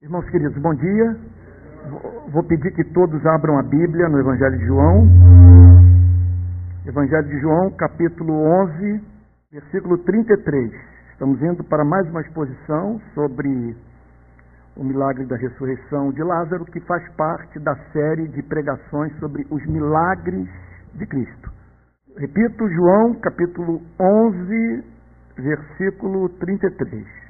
Irmãos 0.00 0.30
queridos, 0.30 0.56
bom 0.62 0.72
dia. 0.74 1.16
Vou 2.30 2.44
pedir 2.44 2.70
que 2.70 2.84
todos 2.84 3.26
abram 3.26 3.58
a 3.58 3.64
Bíblia 3.64 4.08
no 4.08 4.20
Evangelho 4.20 4.56
de 4.56 4.64
João. 4.64 5.08
Evangelho 6.86 7.26
de 7.26 7.40
João, 7.40 7.72
capítulo 7.72 8.32
11, 8.32 9.04
versículo 9.50 9.98
33. 9.98 10.70
Estamos 11.10 11.42
indo 11.42 11.64
para 11.64 11.84
mais 11.84 12.08
uma 12.10 12.20
exposição 12.20 13.00
sobre 13.12 13.76
o 14.76 14.84
milagre 14.84 15.26
da 15.26 15.34
ressurreição 15.34 16.12
de 16.12 16.22
Lázaro, 16.22 16.64
que 16.66 16.78
faz 16.82 17.02
parte 17.16 17.58
da 17.58 17.74
série 17.92 18.28
de 18.28 18.40
pregações 18.44 19.12
sobre 19.18 19.44
os 19.50 19.66
milagres 19.66 20.48
de 20.94 21.06
Cristo. 21.06 21.50
Repito, 22.16 22.68
João, 22.68 23.14
capítulo 23.14 23.82
11, 24.00 24.84
versículo 25.38 26.28
33. 26.38 27.27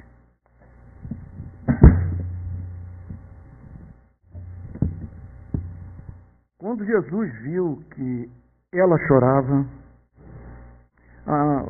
Quando 6.59 6.85
Jesus 6.85 7.31
viu 7.43 7.81
que 7.95 8.29
ela 8.73 8.97
chorava, 9.07 9.65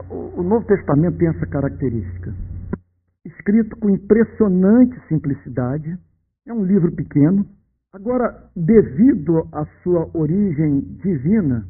o 0.10 0.42
Novo 0.42 0.66
Testamento 0.66 1.16
tem 1.20 1.28
essa 1.28 1.46
característica. 1.46 2.34
Escrito 3.24 3.78
com 3.78 3.92
impressionante 3.92 5.00
simplicidade, 5.08 5.96
é 6.48 6.52
um 6.52 6.64
livro 6.64 6.92
pequeno. 6.96 7.46
Agora, 7.94 8.50
devido 8.56 9.48
à 9.54 9.64
sua 9.84 10.10
origem 10.16 10.80
divina, 11.04 11.68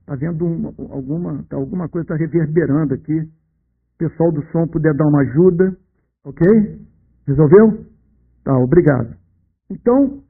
está 0.00 0.14
vendo 0.16 0.46
um, 0.46 0.68
alguma, 0.90 1.44
tá, 1.44 1.56
alguma 1.56 1.90
coisa 1.90 2.06
está 2.06 2.16
reverberando 2.16 2.94
aqui. 2.94 3.20
O 3.20 3.98
pessoal 3.98 4.32
do 4.32 4.42
som 4.46 4.66
puder 4.66 4.94
dar 4.94 5.06
uma 5.06 5.20
ajuda, 5.20 5.76
ok? 6.24 6.48
Resolveu? 7.26 7.84
Tá, 8.42 8.56
obrigado. 8.56 9.14
Então, 9.70 10.22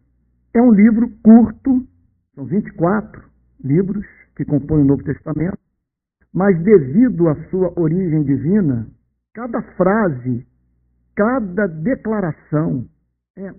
é 0.52 0.60
um 0.60 0.72
livro 0.72 1.08
curto, 1.22 1.86
são 2.40 2.46
24 2.46 3.22
livros 3.62 4.06
que 4.34 4.46
compõem 4.46 4.80
o 4.80 4.86
Novo 4.86 5.04
Testamento, 5.04 5.58
mas 6.32 6.58
devido 6.62 7.28
à 7.28 7.34
sua 7.50 7.70
origem 7.78 8.22
divina, 8.22 8.86
cada 9.34 9.60
frase, 9.76 10.46
cada 11.14 11.66
declaração 11.66 12.86
é, 13.36 13.52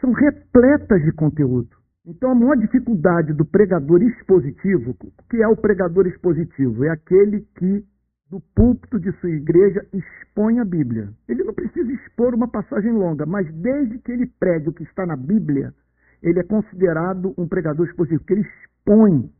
são 0.00 0.12
repletas 0.12 1.02
de 1.02 1.12
conteúdo. 1.12 1.76
Então, 2.06 2.30
a 2.30 2.34
maior 2.34 2.56
dificuldade 2.56 3.34
do 3.34 3.44
pregador 3.44 4.02
expositivo, 4.02 4.96
o 5.02 5.22
que 5.28 5.42
é 5.42 5.46
o 5.46 5.56
pregador 5.56 6.06
expositivo? 6.06 6.84
É 6.84 6.90
aquele 6.90 7.46
que, 7.56 7.84
do 8.30 8.40
púlpito 8.54 8.98
de 8.98 9.12
sua 9.20 9.30
igreja, 9.30 9.86
expõe 9.92 10.58
a 10.58 10.64
Bíblia. 10.64 11.10
Ele 11.28 11.44
não 11.44 11.52
precisa 11.52 11.92
expor 11.92 12.34
uma 12.34 12.48
passagem 12.48 12.90
longa, 12.90 13.26
mas 13.26 13.46
desde 13.52 13.98
que 13.98 14.12
ele 14.12 14.26
pregue 14.40 14.70
o 14.70 14.72
que 14.72 14.82
está 14.82 15.04
na 15.04 15.14
Bíblia, 15.14 15.74
ele 16.22 16.40
é 16.40 16.44
considerado 16.44 17.34
um 17.36 17.48
pregador 17.48 17.86
expositivo, 17.86 18.20
porque 18.20 18.34
ele 18.34 18.46
expõe 18.46 19.30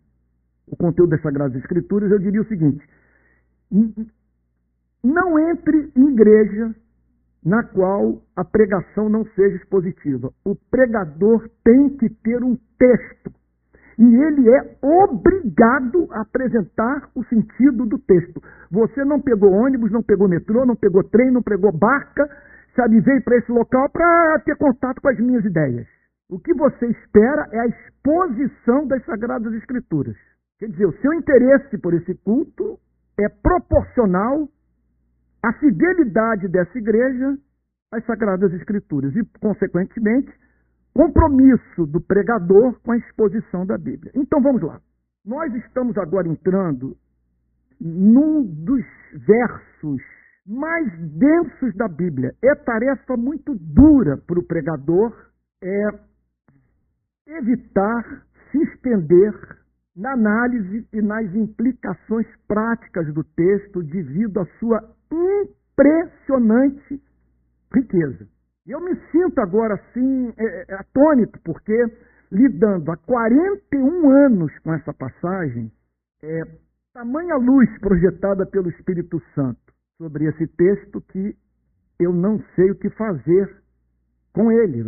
o 0.66 0.76
conteúdo 0.76 1.10
das 1.10 1.22
Sagradas 1.22 1.56
Escrituras. 1.56 2.10
Eu 2.10 2.18
diria 2.18 2.42
o 2.42 2.46
seguinte: 2.46 2.84
não 5.02 5.38
entre 5.38 5.92
em 5.96 6.08
igreja 6.08 6.74
na 7.44 7.62
qual 7.62 8.22
a 8.36 8.44
pregação 8.44 9.08
não 9.08 9.24
seja 9.34 9.56
expositiva. 9.56 10.32
O 10.44 10.54
pregador 10.70 11.48
tem 11.64 11.90
que 11.96 12.08
ter 12.08 12.42
um 12.42 12.56
texto. 12.78 13.32
E 13.98 14.04
ele 14.04 14.48
é 14.48 14.76
obrigado 14.80 16.08
a 16.12 16.22
apresentar 16.22 17.10
o 17.14 17.24
sentido 17.24 17.84
do 17.84 17.98
texto. 17.98 18.42
Você 18.70 19.04
não 19.04 19.20
pegou 19.20 19.52
ônibus, 19.52 19.90
não 19.90 20.02
pegou 20.02 20.28
metrô, 20.28 20.64
não 20.64 20.76
pegou 20.76 21.04
trem, 21.04 21.30
não 21.30 21.42
pegou 21.42 21.72
barca, 21.72 22.28
sabe, 22.74 23.00
veio 23.00 23.22
para 23.22 23.36
esse 23.36 23.52
local 23.52 23.90
para 23.90 24.40
ter 24.44 24.56
contato 24.56 25.00
com 25.00 25.08
as 25.08 25.18
minhas 25.18 25.44
ideias. 25.44 25.86
O 26.32 26.38
que 26.38 26.54
você 26.54 26.86
espera 26.86 27.46
é 27.52 27.60
a 27.60 27.66
exposição 27.66 28.86
das 28.86 29.04
Sagradas 29.04 29.52
Escrituras. 29.52 30.16
Quer 30.58 30.70
dizer, 30.70 30.86
o 30.86 30.98
seu 31.02 31.12
interesse 31.12 31.76
por 31.76 31.92
esse 31.92 32.14
culto 32.14 32.78
é 33.20 33.28
proporcional 33.28 34.48
à 35.42 35.52
fidelidade 35.52 36.48
dessa 36.48 36.78
igreja 36.78 37.36
às 37.92 38.02
Sagradas 38.06 38.50
Escrituras 38.54 39.14
e, 39.14 39.22
consequentemente, 39.40 40.32
compromisso 40.94 41.84
do 41.84 42.00
pregador 42.00 42.80
com 42.80 42.92
a 42.92 42.96
exposição 42.96 43.66
da 43.66 43.76
Bíblia. 43.76 44.10
Então 44.14 44.40
vamos 44.40 44.62
lá. 44.62 44.80
Nós 45.26 45.54
estamos 45.54 45.98
agora 45.98 46.26
entrando 46.26 46.96
num 47.78 48.42
dos 48.42 48.86
versos 49.26 50.00
mais 50.46 50.90
densos 51.10 51.76
da 51.76 51.88
Bíblia. 51.88 52.34
É 52.42 52.54
tarefa 52.54 53.18
muito 53.18 53.54
dura 53.54 54.16
para 54.16 54.38
o 54.38 54.42
pregador 54.42 55.14
é 55.62 56.11
evitar 57.26 58.24
se 58.50 58.58
estender 58.58 59.32
na 59.96 60.12
análise 60.12 60.86
e 60.92 61.02
nas 61.02 61.34
implicações 61.34 62.26
práticas 62.48 63.12
do 63.12 63.22
texto 63.22 63.82
devido 63.82 64.40
à 64.40 64.46
sua 64.58 64.82
impressionante 65.12 67.02
riqueza. 67.74 68.26
Eu 68.66 68.80
me 68.80 68.94
sinto 69.10 69.38
agora 69.40 69.74
assim 69.74 70.32
é, 70.36 70.64
é, 70.68 70.74
atônito, 70.74 71.38
porque 71.44 71.74
lidando 72.30 72.90
há 72.90 72.96
41 72.96 74.10
anos 74.10 74.56
com 74.60 74.72
essa 74.72 74.94
passagem, 74.94 75.70
é 76.22 76.42
tamanha 76.94 77.36
luz 77.36 77.68
projetada 77.80 78.46
pelo 78.46 78.70
Espírito 78.70 79.20
Santo 79.34 79.60
sobre 79.98 80.26
esse 80.26 80.46
texto 80.46 81.00
que 81.00 81.36
eu 81.98 82.12
não 82.12 82.42
sei 82.54 82.70
o 82.70 82.74
que 82.76 82.88
fazer 82.90 83.61
com 84.32 84.50
ele. 84.50 84.82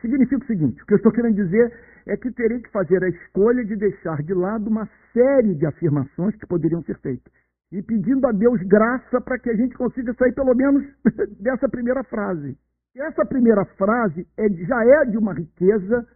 Significa 0.00 0.44
o 0.44 0.46
seguinte: 0.46 0.82
o 0.82 0.86
que 0.86 0.94
eu 0.94 0.96
estou 0.96 1.12
querendo 1.12 1.36
dizer 1.36 1.72
é 2.06 2.16
que 2.16 2.30
terei 2.32 2.60
que 2.60 2.70
fazer 2.70 3.02
a 3.02 3.08
escolha 3.08 3.64
de 3.64 3.76
deixar 3.76 4.22
de 4.22 4.34
lado 4.34 4.68
uma 4.68 4.88
série 5.12 5.54
de 5.54 5.66
afirmações 5.66 6.34
que 6.36 6.46
poderiam 6.46 6.82
ser 6.82 6.98
feitas. 6.98 7.32
E 7.70 7.80
pedindo 7.82 8.26
a 8.26 8.32
Deus 8.32 8.60
graça 8.62 9.20
para 9.20 9.38
que 9.38 9.48
a 9.48 9.54
gente 9.54 9.74
consiga 9.76 10.12
sair 10.14 10.32
pelo 10.32 10.54
menos 10.54 10.84
dessa 11.40 11.68
primeira 11.68 12.02
frase. 12.04 12.56
Essa 12.94 13.24
primeira 13.24 13.64
frase 13.64 14.26
é, 14.36 14.48
já 14.66 14.84
é 14.84 15.04
de 15.06 15.16
uma 15.16 15.32
riqueza 15.32 16.06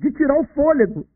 de 0.00 0.10
tirar 0.12 0.38
o 0.40 0.46
fôlego. 0.46 1.06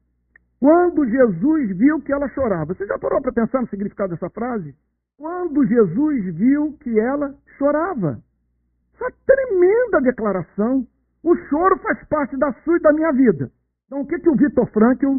Quando 0.61 1.07
Jesus 1.09 1.77
viu 1.77 2.01
que 2.01 2.13
ela 2.13 2.29
chorava. 2.29 2.75
Você 2.75 2.87
já 2.87 2.99
parou 2.99 3.21
para 3.21 3.33
pensar 3.33 3.61
no 3.61 3.69
significado 3.69 4.11
dessa 4.11 4.31
frase? 4.31 4.75
Quando 5.19 5.67
Jesus 5.67 6.35
viu 6.35 6.73
que 6.81 7.01
ela 7.01 7.35
chorava. 7.59 8.21
Essa 8.97 9.13
tremenda 9.27 10.01
declaração. 10.01 10.87
O 11.23 11.37
choro 11.49 11.77
faz 11.79 12.03
parte 12.09 12.37
da 12.37 12.53
sua 12.65 12.77
e 12.77 12.81
da 12.81 12.93
minha 12.93 13.13
vida. 13.13 13.51
Então, 13.87 14.01
o 14.01 14.07
que, 14.07 14.19
que 14.19 14.29
o 14.29 14.37
Vitor 14.37 14.67
Frankl, 14.71 15.17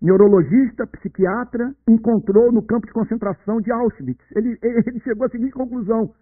neurologista, 0.00 0.86
psiquiatra, 0.86 1.74
encontrou 1.88 2.50
no 2.50 2.62
campo 2.62 2.86
de 2.86 2.92
concentração 2.92 3.60
de 3.60 3.70
Auschwitz? 3.70 4.24
Ele, 4.34 4.58
ele 4.62 5.00
chegou 5.00 5.26
à 5.26 5.30
seguinte 5.30 5.52
conclusão: 5.52 6.12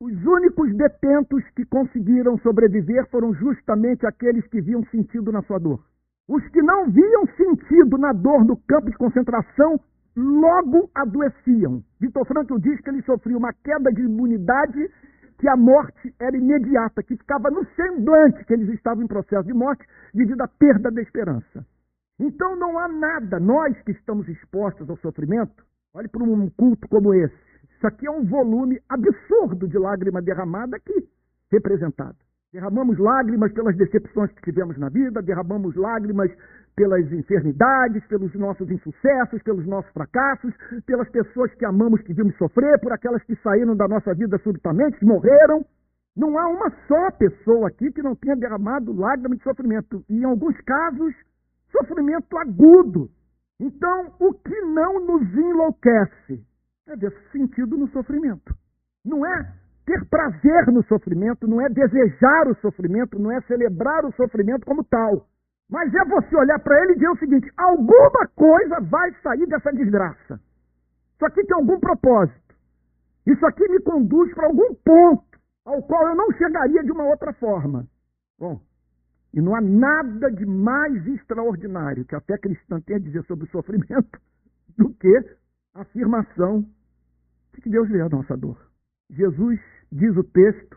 os 0.00 0.12
únicos 0.24 0.76
detentos 0.76 1.42
que 1.54 1.64
conseguiram 1.64 2.38
sobreviver 2.38 3.08
foram 3.10 3.32
justamente 3.34 4.06
aqueles 4.06 4.46
que 4.48 4.60
viam 4.60 4.84
sentido 4.86 5.32
na 5.32 5.42
sua 5.42 5.58
dor. 5.58 5.80
Os 6.28 6.46
que 6.48 6.60
não 6.60 6.90
viam 6.90 7.26
sentido 7.36 7.96
na 7.98 8.12
dor 8.12 8.44
no 8.44 8.56
campo 8.56 8.90
de 8.90 8.96
concentração 8.96 9.80
logo 10.16 10.90
adoeciam. 10.94 11.82
Vitor 12.00 12.26
Frankl 12.26 12.58
diz 12.58 12.80
que 12.80 12.90
ele 12.90 13.02
sofreu 13.02 13.38
uma 13.38 13.52
queda 13.52 13.92
de 13.92 14.02
imunidade 14.02 14.90
que 15.40 15.48
a 15.48 15.56
morte 15.56 16.14
era 16.20 16.36
imediata, 16.36 17.02
que 17.02 17.16
ficava 17.16 17.50
no 17.50 17.64
semblante 17.74 18.44
que 18.44 18.52
eles 18.52 18.68
estavam 18.68 19.02
em 19.02 19.06
processo 19.06 19.44
de 19.44 19.54
morte 19.54 19.82
devido 20.12 20.42
à 20.42 20.46
perda 20.46 20.90
da 20.90 21.00
esperança. 21.00 21.64
Então 22.20 22.54
não 22.56 22.78
há 22.78 22.86
nada, 22.86 23.40
nós 23.40 23.74
que 23.82 23.92
estamos 23.92 24.28
expostos 24.28 24.88
ao 24.90 24.98
sofrimento, 24.98 25.64
olhe 25.94 26.08
para 26.08 26.22
um 26.22 26.50
culto 26.50 26.86
como 26.88 27.14
esse. 27.14 27.34
Isso 27.74 27.86
aqui 27.86 28.06
é 28.06 28.10
um 28.10 28.22
volume 28.26 28.78
absurdo 28.86 29.66
de 29.66 29.78
lágrima 29.78 30.20
derramada 30.20 30.76
aqui, 30.76 31.08
representada. 31.50 32.16
Derramamos 32.52 32.98
lágrimas 32.98 33.50
pelas 33.52 33.74
decepções 33.76 34.30
que 34.32 34.42
tivemos 34.42 34.76
na 34.76 34.90
vida, 34.90 35.22
derramamos 35.22 35.74
lágrimas 35.74 36.30
pelas 36.80 37.12
enfermidades, 37.12 38.02
pelos 38.06 38.34
nossos 38.34 38.70
insucessos, 38.70 39.42
pelos 39.42 39.66
nossos 39.66 39.92
fracassos, 39.92 40.54
pelas 40.86 41.06
pessoas 41.10 41.52
que 41.56 41.66
amamos 41.66 42.00
que 42.00 42.14
vimos 42.14 42.34
sofrer, 42.38 42.80
por 42.80 42.90
aquelas 42.90 43.22
que 43.24 43.36
saíram 43.42 43.76
da 43.76 43.86
nossa 43.86 44.14
vida 44.14 44.38
subitamente, 44.38 45.04
morreram. 45.04 45.62
Não 46.16 46.38
há 46.38 46.48
uma 46.48 46.72
só 46.88 47.10
pessoa 47.10 47.68
aqui 47.68 47.92
que 47.92 48.00
não 48.00 48.16
tenha 48.16 48.34
derramado 48.34 48.98
lágrimas 48.98 49.36
de 49.36 49.44
sofrimento. 49.44 50.02
E 50.08 50.20
em 50.20 50.24
alguns 50.24 50.58
casos, 50.62 51.14
sofrimento 51.70 52.38
agudo. 52.38 53.10
Então, 53.60 54.14
o 54.18 54.32
que 54.32 54.58
não 54.62 55.04
nos 55.04 55.34
enlouquece 55.34 56.42
é 56.88 56.96
ver 56.96 57.14
sentido 57.30 57.76
no 57.76 57.88
sofrimento. 57.88 58.54
Não 59.04 59.26
é 59.26 59.52
ter 59.84 60.02
prazer 60.06 60.68
no 60.68 60.82
sofrimento, 60.84 61.46
não 61.46 61.60
é 61.60 61.68
desejar 61.68 62.48
o 62.48 62.56
sofrimento, 62.62 63.18
não 63.18 63.30
é 63.30 63.38
celebrar 63.42 64.02
o 64.06 64.12
sofrimento 64.12 64.64
como 64.64 64.82
tal. 64.82 65.26
Mas 65.70 65.94
é 65.94 66.04
você 66.04 66.36
olhar 66.36 66.58
para 66.58 66.82
ele 66.82 66.92
e 66.92 66.94
dizer 66.96 67.10
o 67.10 67.18
seguinte: 67.18 67.50
alguma 67.56 68.26
coisa 68.34 68.80
vai 68.80 69.12
sair 69.22 69.46
dessa 69.46 69.72
desgraça. 69.72 70.40
Isso 71.14 71.24
aqui 71.24 71.44
tem 71.44 71.56
algum 71.56 71.78
propósito. 71.78 72.54
Isso 73.26 73.44
aqui 73.46 73.68
me 73.68 73.80
conduz 73.80 74.34
para 74.34 74.46
algum 74.46 74.74
ponto. 74.74 75.30
ao 75.64 75.82
qual 75.82 76.08
eu 76.08 76.16
não 76.16 76.32
chegaria 76.32 76.82
de 76.82 76.90
uma 76.90 77.04
outra 77.04 77.32
forma. 77.34 77.86
Bom, 78.38 78.60
e 79.32 79.40
não 79.40 79.54
há 79.54 79.60
nada 79.60 80.30
de 80.32 80.44
mais 80.44 81.06
extraordinário 81.06 82.04
que 82.04 82.16
a 82.16 82.20
fé 82.20 82.36
cristã 82.38 82.80
tem 82.80 82.96
a 82.96 82.98
dizer 82.98 83.22
sobre 83.26 83.44
o 83.44 83.50
sofrimento 83.50 84.18
do 84.76 84.92
que 84.94 85.36
a 85.74 85.82
afirmação 85.82 86.66
de 87.54 87.60
que 87.60 87.70
Deus 87.70 87.88
vê 87.88 88.00
a 88.00 88.08
nossa 88.08 88.36
dor. 88.36 88.58
Jesus, 89.10 89.60
diz 89.92 90.16
o 90.16 90.24
texto, 90.24 90.76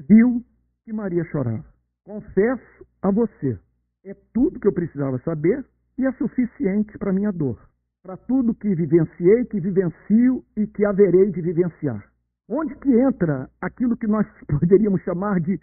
viu 0.00 0.44
que 0.84 0.92
Maria 0.92 1.24
chorava. 1.24 1.64
Confesso 2.04 2.86
a 3.00 3.10
você, 3.10 3.58
é 4.04 4.14
tudo 4.32 4.58
que 4.58 4.66
eu 4.66 4.72
precisava 4.72 5.18
saber 5.20 5.64
e 5.98 6.06
é 6.06 6.12
suficiente 6.12 6.98
para 6.98 7.12
minha 7.12 7.30
dor, 7.30 7.58
para 8.02 8.16
tudo 8.16 8.54
que 8.54 8.74
vivenciei, 8.74 9.44
que 9.44 9.60
vivencio 9.60 10.44
e 10.56 10.66
que 10.66 10.84
haverei 10.84 11.30
de 11.30 11.40
vivenciar. 11.40 12.04
Onde 12.48 12.74
que 12.76 12.90
entra 12.90 13.48
aquilo 13.60 13.96
que 13.96 14.06
nós 14.06 14.26
poderíamos 14.48 15.02
chamar 15.02 15.40
de, 15.40 15.60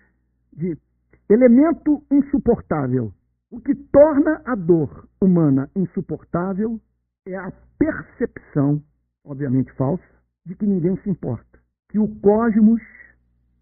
de 0.53 0.77
elemento 1.29 2.03
insuportável? 2.11 3.11
O 3.51 3.59
que 3.59 3.75
torna 3.75 4.41
a 4.45 4.55
dor 4.55 5.07
humana 5.21 5.69
insuportável 5.75 6.79
é 7.27 7.35
a 7.35 7.51
percepção, 7.77 8.81
obviamente 9.25 9.71
falsa, 9.73 10.03
de 10.45 10.55
que 10.55 10.65
ninguém 10.65 10.95
se 10.97 11.09
importa, 11.09 11.59
que 11.89 11.99
o 11.99 12.07
cosmos 12.19 12.81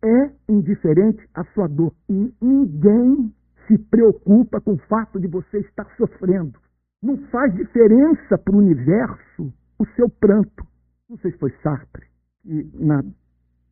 é 0.04 0.32
indiferente 0.50 1.28
à 1.34 1.44
sua 1.46 1.68
dor. 1.68 1.94
E 2.10 2.34
ninguém 2.42 3.34
se 3.68 3.78
preocupa 3.78 4.62
com 4.62 4.74
o 4.74 4.78
fato 4.78 5.20
de 5.20 5.28
você 5.28 5.60
estar 5.60 5.86
sofrendo. 5.98 6.60
Não 7.02 7.18
faz 7.28 7.54
diferença 7.54 8.38
para 8.38 8.56
o 8.56 8.60
universo 8.60 9.54
o 9.78 9.86
seu 9.96 10.10
pranto. 10.10 10.66
Não 11.10 11.18
sei 11.18 11.32
se 11.32 11.38
foi 11.38 11.52
Sartre, 11.62 12.06
que 12.42 12.70
na, 12.74 13.04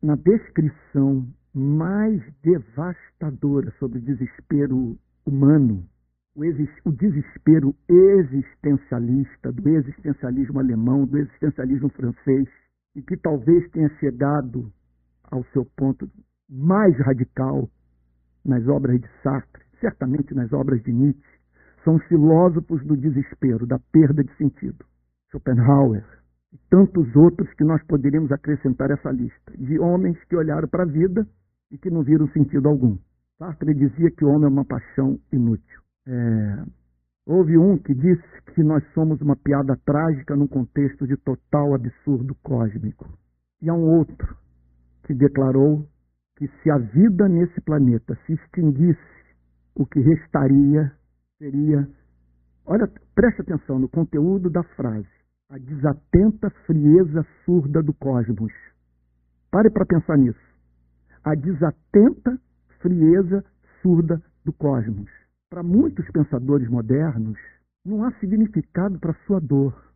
na 0.02 0.14
descrição 0.16 1.26
mais 1.52 2.22
devastadora 2.42 3.72
sobre 3.78 3.98
o 3.98 4.02
desespero 4.02 4.96
humano, 5.26 5.84
o, 6.34 6.42
o 6.84 6.92
desespero 6.92 7.74
existencialista, 7.88 9.50
do 9.52 9.68
existencialismo 9.68 10.60
alemão, 10.60 11.06
do 11.06 11.18
existencialismo 11.18 11.88
francês, 11.90 12.48
e 12.94 13.02
que 13.02 13.16
talvez 13.16 13.68
tenha 13.70 13.88
chegado 13.98 14.72
ao 15.24 15.44
seu 15.52 15.64
ponto 15.76 16.08
mais 16.48 16.96
radical 16.98 17.68
nas 18.44 18.66
obras 18.68 19.00
de 19.00 19.08
Sartre, 19.22 19.65
certamente 19.86 20.34
nas 20.34 20.52
obras 20.52 20.82
de 20.82 20.92
Nietzsche, 20.92 21.38
são 21.84 21.94
os 21.94 22.04
filósofos 22.06 22.84
do 22.84 22.96
desespero, 22.96 23.64
da 23.64 23.78
perda 23.92 24.24
de 24.24 24.34
sentido. 24.36 24.84
Schopenhauer 25.30 26.04
e 26.52 26.58
tantos 26.68 27.14
outros 27.14 27.52
que 27.54 27.62
nós 27.62 27.80
poderíamos 27.84 28.32
acrescentar 28.32 28.90
essa 28.90 29.12
lista, 29.12 29.52
de 29.56 29.78
homens 29.78 30.18
que 30.24 30.34
olharam 30.34 30.66
para 30.66 30.82
a 30.82 30.86
vida 30.86 31.24
e 31.70 31.78
que 31.78 31.88
não 31.88 32.02
viram 32.02 32.26
sentido 32.28 32.68
algum. 32.68 32.98
Sartre 33.38 33.74
dizia 33.74 34.10
que 34.10 34.24
o 34.24 34.28
homem 34.28 34.46
é 34.46 34.48
uma 34.48 34.64
paixão 34.64 35.20
inútil. 35.32 35.80
É... 36.08 36.64
Houve 37.24 37.56
um 37.58 37.76
que 37.76 37.94
disse 37.94 38.24
que 38.54 38.62
nós 38.62 38.82
somos 38.92 39.20
uma 39.20 39.36
piada 39.36 39.76
trágica 39.84 40.34
num 40.34 40.46
contexto 40.46 41.06
de 41.06 41.16
total 41.16 41.74
absurdo 41.74 42.34
cósmico. 42.42 43.08
E 43.60 43.68
há 43.68 43.74
um 43.74 43.98
outro 43.98 44.36
que 45.04 45.14
declarou 45.14 45.86
que 46.36 46.48
se 46.62 46.70
a 46.70 46.78
vida 46.78 47.28
nesse 47.28 47.60
planeta 47.60 48.16
se 48.26 48.34
extinguisse, 48.34 49.15
o 49.76 49.86
que 49.86 50.00
restaria 50.00 50.90
seria. 51.38 51.88
Olha, 52.64 52.90
preste 53.14 53.42
atenção 53.42 53.78
no 53.78 53.88
conteúdo 53.88 54.50
da 54.50 54.62
frase. 54.62 55.06
A 55.50 55.58
desatenta 55.58 56.50
frieza 56.66 57.24
surda 57.44 57.82
do 57.82 57.92
cosmos. 57.94 58.52
Pare 59.50 59.70
para 59.70 59.86
pensar 59.86 60.16
nisso. 60.18 60.40
A 61.22 61.34
desatenta 61.34 62.40
frieza 62.80 63.44
surda 63.80 64.20
do 64.44 64.52
cosmos. 64.52 65.08
Para 65.48 65.62
muitos 65.62 66.04
pensadores 66.10 66.68
modernos, 66.68 67.38
não 67.84 68.02
há 68.02 68.10
significado 68.18 68.98
para 68.98 69.14
sua 69.26 69.38
dor. 69.38 69.92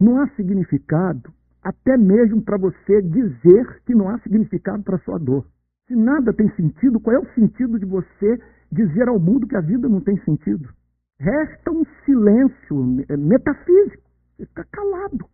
Não 0.00 0.20
há 0.20 0.28
significado 0.30 1.32
até 1.62 1.96
mesmo 1.96 2.42
para 2.42 2.56
você 2.56 3.02
dizer 3.02 3.82
que 3.84 3.94
não 3.94 4.08
há 4.08 4.18
significado 4.20 4.82
para 4.82 4.98
sua 5.00 5.18
dor. 5.18 5.46
Se 5.90 5.96
nada 5.96 6.32
tem 6.32 6.48
sentido, 6.54 7.00
qual 7.00 7.16
é 7.16 7.18
o 7.18 7.34
sentido 7.34 7.76
de 7.76 7.84
você 7.84 8.40
dizer 8.70 9.08
ao 9.08 9.18
mundo 9.18 9.48
que 9.48 9.56
a 9.56 9.60
vida 9.60 9.88
não 9.88 10.00
tem 10.00 10.16
sentido? 10.18 10.72
Resta 11.18 11.72
um 11.72 11.82
silêncio 12.04 13.04
é, 13.08 13.16
metafísico. 13.16 14.08
Você 14.36 14.46
fica 14.46 14.64
calado. 14.70 15.26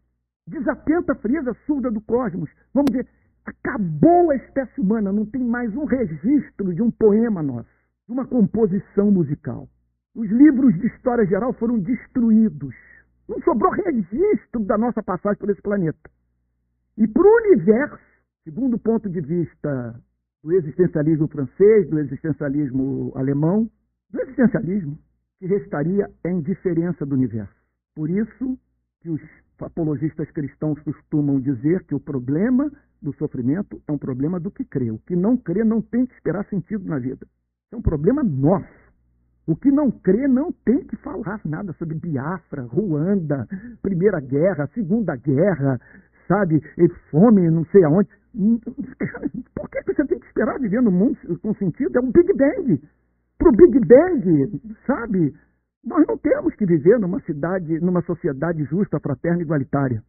Desatenta 0.48 1.12
a 1.12 1.16
frieza 1.16 1.54
surda 1.66 1.90
do 1.90 2.00
cosmos. 2.00 2.48
Vamos 2.72 2.90
dizer, 2.90 3.06
acabou 3.44 4.30
a 4.30 4.36
espécie 4.36 4.80
humana, 4.80 5.12
não 5.12 5.26
tem 5.26 5.44
mais 5.44 5.76
um 5.76 5.84
registro 5.84 6.72
de 6.72 6.80
um 6.80 6.90
poema 6.90 7.42
nosso, 7.42 7.68
de 8.06 8.14
uma 8.14 8.26
composição 8.26 9.10
musical. 9.10 9.68
Os 10.14 10.30
livros 10.30 10.72
de 10.80 10.86
história 10.86 11.26
geral 11.26 11.52
foram 11.52 11.78
destruídos. 11.78 12.74
Não 13.28 13.42
sobrou 13.42 13.72
registro 13.72 14.64
da 14.64 14.78
nossa 14.78 15.02
passagem 15.02 15.38
por 15.38 15.50
esse 15.50 15.60
planeta. 15.60 16.10
E 16.96 17.06
para 17.06 17.22
o 17.22 17.36
universo, 17.44 18.00
segundo 18.42 18.76
o 18.76 18.78
ponto 18.78 19.10
de 19.10 19.20
vista 19.20 20.00
do 20.46 20.52
existencialismo 20.52 21.26
francês, 21.26 21.90
do 21.90 21.98
existencialismo 21.98 23.10
alemão, 23.16 23.68
do 24.08 24.20
existencialismo, 24.22 24.96
que 25.40 25.46
restaria 25.46 26.08
é 26.22 26.28
a 26.28 26.32
indiferença 26.32 27.04
do 27.04 27.16
universo. 27.16 27.52
Por 27.96 28.08
isso 28.08 28.56
que 29.00 29.10
os 29.10 29.20
apologistas 29.60 30.30
cristãos 30.30 30.80
costumam 30.82 31.40
dizer 31.40 31.82
que 31.82 31.96
o 31.96 32.00
problema 32.00 32.70
do 33.02 33.12
sofrimento 33.14 33.82
é 33.88 33.92
um 33.92 33.98
problema 33.98 34.38
do 34.38 34.52
que 34.52 34.64
crê. 34.64 34.88
O 34.88 35.00
que 35.00 35.16
não 35.16 35.36
crê 35.36 35.64
não 35.64 35.82
tem 35.82 36.06
que 36.06 36.14
esperar 36.14 36.44
sentido 36.46 36.88
na 36.88 37.00
vida. 37.00 37.26
É 37.72 37.76
um 37.76 37.82
problema 37.82 38.22
nosso. 38.22 38.86
O 39.48 39.56
que 39.56 39.72
não 39.72 39.90
crê 39.90 40.28
não 40.28 40.52
tem 40.52 40.84
que 40.84 40.94
falar 40.96 41.40
nada 41.44 41.72
sobre 41.72 41.96
Biafra, 41.96 42.62
Ruanda, 42.62 43.48
Primeira 43.82 44.20
Guerra, 44.20 44.70
Segunda 44.74 45.16
Guerra, 45.16 45.80
sabe, 46.26 46.60
fome, 47.10 47.50
não 47.50 47.64
sei 47.66 47.84
aonde. 47.84 48.08
Por 49.54 49.70
que 49.70 49.82
você 49.82 50.04
tem 50.06 50.18
que 50.18 50.26
esperar 50.26 50.58
viver 50.60 50.82
no 50.82 50.90
mundo 50.90 51.16
com 51.40 51.54
sentido? 51.54 51.96
É 51.96 52.00
um 52.00 52.10
Big 52.10 52.32
Bang. 52.34 52.82
Para 53.38 53.48
o 53.48 53.52
Big 53.52 53.80
Bang, 53.80 54.60
sabe, 54.86 55.34
nós 55.84 56.06
não 56.06 56.18
temos 56.18 56.54
que 56.54 56.66
viver 56.66 56.98
numa 56.98 57.20
cidade, 57.20 57.80
numa 57.80 58.02
sociedade 58.02 58.64
justa, 58.64 59.00
fraterna 59.00 59.38
e 59.38 59.42
igualitária. 59.42 60.02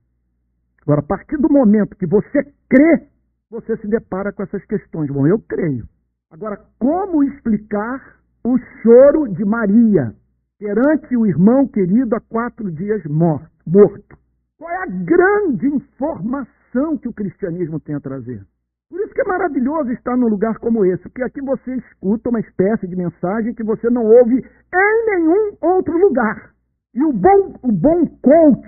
Agora, 0.81 1.01
a 1.01 1.03
partir 1.03 1.37
do 1.37 1.51
momento 1.51 1.95
que 1.95 2.07
você 2.07 2.43
crê, 2.69 3.07
você 3.49 3.77
se 3.77 3.87
depara 3.87 4.31
com 4.33 4.43
essas 4.43 4.63
questões. 4.65 5.09
Bom, 5.09 5.27
eu 5.27 5.39
creio. 5.39 5.87
Agora, 6.31 6.59
como 6.79 7.23
explicar 7.23 8.17
o 8.43 8.57
choro 8.81 9.27
de 9.27 9.45
Maria 9.45 10.13
perante 10.59 11.15
o 11.15 11.25
irmão 11.25 11.67
querido 11.67 12.15
há 12.15 12.19
quatro 12.21 12.71
dias 12.71 13.03
morto. 13.05 14.17
Qual 14.57 14.71
é 14.71 14.77
a 14.77 14.87
grande 14.87 15.67
informação 15.67 16.97
que 16.97 17.07
o 17.07 17.13
cristianismo 17.13 17.79
tem 17.79 17.93
a 17.93 17.99
trazer? 17.99 18.43
Por 18.89 18.99
isso 19.01 19.13
que 19.13 19.21
é 19.21 19.23
maravilhoso 19.23 19.91
estar 19.91 20.17
num 20.17 20.27
lugar 20.27 20.57
como 20.57 20.83
esse, 20.83 21.03
porque 21.03 21.21
aqui 21.21 21.41
você 21.41 21.75
escuta 21.75 22.29
uma 22.29 22.39
espécie 22.39 22.87
de 22.87 22.95
mensagem 22.95 23.53
que 23.53 23.63
você 23.63 23.87
não 23.91 24.03
ouve 24.03 24.43
em 24.73 25.05
nenhum 25.05 25.57
outro 25.61 25.95
lugar. 25.99 26.51
E 26.95 27.03
o 27.03 27.13
bom, 27.13 27.53
o 27.61 27.71
bom 27.71 28.07
coach, 28.23 28.67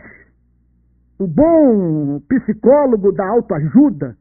o 1.17 1.25
bom 1.25 2.19
psicólogo 2.27 3.11
da 3.11 3.27
autoajuda, 3.27 4.15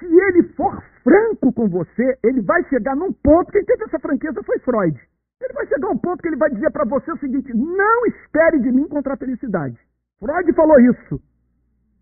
se 0.00 0.06
ele 0.06 0.42
for 0.54 0.82
franco 1.04 1.52
com 1.52 1.68
você, 1.68 2.18
ele 2.24 2.40
vai 2.40 2.64
chegar 2.64 2.96
num 2.96 3.12
ponto, 3.12 3.52
quem 3.52 3.64
teve 3.64 3.84
essa 3.84 4.00
franqueza 4.00 4.42
foi 4.42 4.58
Freud. 4.58 4.98
Ele 5.40 5.52
vai 5.52 5.66
chegar 5.68 5.86
a 5.86 5.92
um 5.92 5.98
ponto 5.98 6.20
que 6.20 6.28
ele 6.28 6.36
vai 6.36 6.50
dizer 6.50 6.72
para 6.72 6.84
você 6.84 7.12
o 7.12 7.18
seguinte: 7.18 7.54
não 7.54 8.06
espere 8.06 8.58
de 8.58 8.72
mim 8.72 8.88
contra 8.88 9.14
a 9.14 9.16
felicidade. 9.16 9.78
Freud 10.18 10.52
falou 10.54 10.80
isso. 10.80 11.20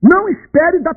Não 0.03 0.29
espere 0.29 0.81
da, 0.81 0.93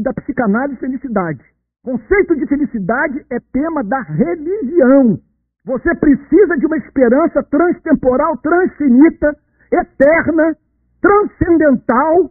da 0.00 0.12
psicanálise 0.14 0.80
felicidade. 0.80 1.44
Conceito 1.84 2.34
de 2.36 2.46
felicidade 2.46 3.24
é 3.30 3.38
tema 3.52 3.84
da 3.84 4.00
religião. 4.00 5.20
Você 5.64 5.94
precisa 5.96 6.56
de 6.56 6.66
uma 6.66 6.78
esperança 6.78 7.42
transtemporal, 7.44 8.36
transfinita, 8.38 9.36
eterna, 9.70 10.56
transcendental, 11.00 12.30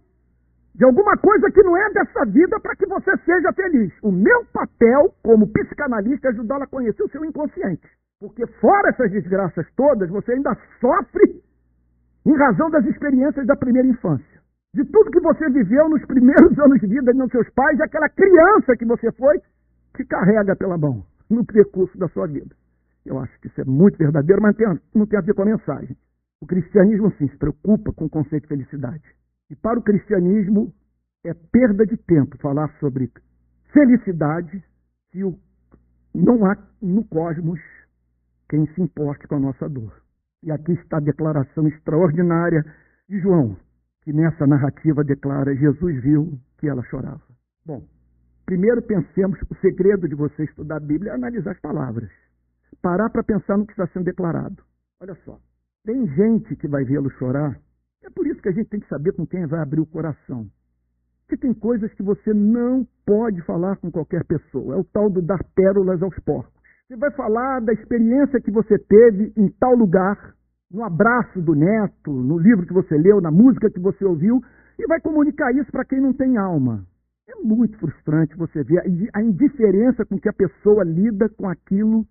de 0.74 0.84
alguma 0.84 1.15
coisa 1.18 1.50
que 1.51 1.63
não 1.63 1.77
é 1.77 1.89
dessa 1.92 2.25
vida 2.25 2.60
para 2.60 2.75
que 2.75 2.86
você 2.86 3.15
seja 3.25 3.54
feliz. 3.54 3.94
O 4.01 4.12
meu 4.12 4.46
papel 4.51 5.13
como 5.24 5.48
psicanalista 5.48 6.27
é 6.27 6.32
ajudá-la 6.32 6.65
a 6.65 6.68
conhecer 6.68 7.04
o 7.04 7.10
seu 7.10 7.24
inconsciente. 7.24 7.88
Porque 8.20 8.46
fora 8.60 8.89
essas 8.89 9.12
desgraças 9.12 9.65
todas, 9.75 10.10
você 10.10 10.34
ainda 10.34 10.58
sofre 10.82 11.42
em 12.25 12.36
razão 12.36 12.70
das 12.70 12.86
experiências 12.86 13.46
da 13.46 13.55
primeira 13.55 13.88
infância. 13.88 14.41
De 14.74 14.84
tudo 14.86 15.12
que 15.12 15.20
você 15.20 15.50
viveu 15.50 15.88
nos 15.89 16.03
primeiros 16.05 16.58
anos 16.60 16.79
de 16.82 16.88
vida 16.88 17.13
dos 17.13 17.32
seus 17.32 17.50
pais, 17.51 17.79
aquela 17.79 18.10
criança 18.10 18.75
que 18.77 18.86
você 18.86 19.12
foi, 19.13 19.39
que 19.96 20.03
carrega 20.05 20.55
pela 20.55 20.77
mão 20.77 21.05
no 21.29 21.46
percurso 21.46 21.98
da 21.98 22.08
sua 22.10 22.27
vida. 22.27 22.55
Eu 23.05 23.20
acho 23.20 23.39
que 23.39 23.48
isso 23.48 23.62
é 23.62 23.65
muito 23.65 23.98
verdadeiro, 23.98 24.41
mas 24.41 24.55
não 24.94 25.05
tem 25.05 25.20
a 25.20 25.22
ver 25.22 25.34
com 25.34 25.44
a 25.44 25.46
mensagem. 25.46 25.96
O 26.41 26.46
cristianismo, 26.46 27.12
sim, 27.17 27.27
se 27.29 27.38
preocupa 27.38 27.94
com 27.94 28.05
o 28.05 28.10
conceito 28.10 28.44
de 28.44 28.50
felicidade. 28.50 29.03
E 29.50 29.55
para 29.55 29.79
o 29.79 29.84
cristianismo 29.84 30.74
é 31.24 31.34
perda 31.34 31.86
de 31.86 31.98
tempo 31.98 32.38
falar 32.39 32.67
sobre 32.79 33.12
felicidade 33.72 34.63
se 35.12 35.20
não 36.13 36.46
há 36.46 36.58
no 36.82 37.03
cosmos 37.05 37.60
quem 38.50 38.65
se 38.74 38.82
importe 38.82 39.27
com 39.27 39.36
a 39.36 39.39
nossa 39.39 39.70
dor. 39.70 40.04
E 40.44 40.51
aqui 40.51 40.74
está 40.74 40.98
a 40.98 41.01
declaração 41.01 41.68
extraordinária 41.68 42.63
de 43.10 43.20
João, 43.20 43.58
que 44.04 44.13
nessa 44.13 44.46
narrativa 44.46 45.04
declara: 45.04 45.56
Jesus 45.56 46.01
viu 46.01 46.39
que 46.58 46.68
ela 46.68 46.84
chorava. 46.84 47.22
Bom, 47.65 47.84
primeiro 48.46 48.82
pensemos: 48.82 49.39
o 49.50 49.56
segredo 49.56 50.08
de 50.08 50.15
você 50.15 50.44
estudar 50.44 50.77
a 50.77 50.80
Bíblia 50.80 51.12
é 51.12 51.15
analisar 51.15 51.51
as 51.51 51.60
palavras. 51.60 52.10
Parar 52.82 53.10
para 53.10 53.24
pensar 53.24 53.58
no 53.58 53.65
que 53.65 53.74
está 53.74 53.88
sendo 53.88 54.06
declarado. 54.06 54.62
Olha 55.01 55.15
só, 55.25 55.39
tem 55.84 56.08
gente 56.08 56.56
que 56.56 56.68
vai 56.68 56.84
vê-lo 56.84 57.10
chorar, 57.12 57.60
é 58.04 58.10
por 58.10 58.27
isso 58.27 58.42
que 58.42 58.50
a 58.50 58.51
gente 58.51 58.70
tem 58.70 58.80
que 58.80 58.88
saber 58.88 59.13
com 59.13 59.25
quem 59.25 59.46
vai 59.48 59.60
abrir 59.60 59.80
o 59.80 59.86
coração. 59.86 60.48
Que 61.27 61.36
tem 61.36 61.54
coisas 61.54 61.92
que 61.94 62.04
você 62.04 62.34
não 62.34 62.88
pode 63.04 63.42
falar 63.42 63.77
com 63.77 63.92
qualquer 63.92 64.24
pessoa. 64.25 64.75
É 64.75 64.77
o 64.77 64.84
tal 64.84 65.10
do 65.10 65.22
dar 65.22 65.44
pérolas 65.56 66.01
aos 66.04 66.18
porcos. 66.20 66.54
Você 66.88 66.96
vai 66.98 67.10
falar 67.12 67.62
da 67.62 67.74
experiência 67.74 68.39
que 68.39 68.51
você 68.51 68.77
teve 68.77 69.34
em 69.36 69.50
tal 69.50 69.74
lugar, 69.74 70.36
no 70.70 70.84
abraço 70.84 71.42
do 71.42 71.56
neto, 71.56 72.12
no 72.12 72.38
livro 72.38 72.68
que 72.68 72.74
você 72.74 72.96
leu, 72.96 73.20
na 73.20 73.32
música 73.32 73.72
que 73.72 73.80
você 73.80 74.06
ouviu, 74.06 74.39
e 74.77 74.86
vai 74.86 75.01
comunicar 75.01 75.51
isso 75.51 75.72
para 75.72 75.84
quem 75.84 76.00
não 76.00 76.13
tem 76.13 76.38
alma. 76.38 76.86
É 77.27 77.34
muito 77.44 77.75
frustrante 77.80 78.38
você 78.38 78.63
ver 78.63 78.84
a 79.15 79.22
indiferença 79.24 80.06
com 80.06 80.20
que 80.20 80.30
a 80.30 80.34
pessoa 80.34 80.84
lida 80.84 81.27
com 81.27 81.50
aquilo 81.50 82.06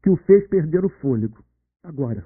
que 0.00 0.08
o 0.08 0.16
fez 0.18 0.46
perder 0.46 0.84
o 0.84 0.88
fôlego. 0.88 1.42
Agora, 1.82 2.24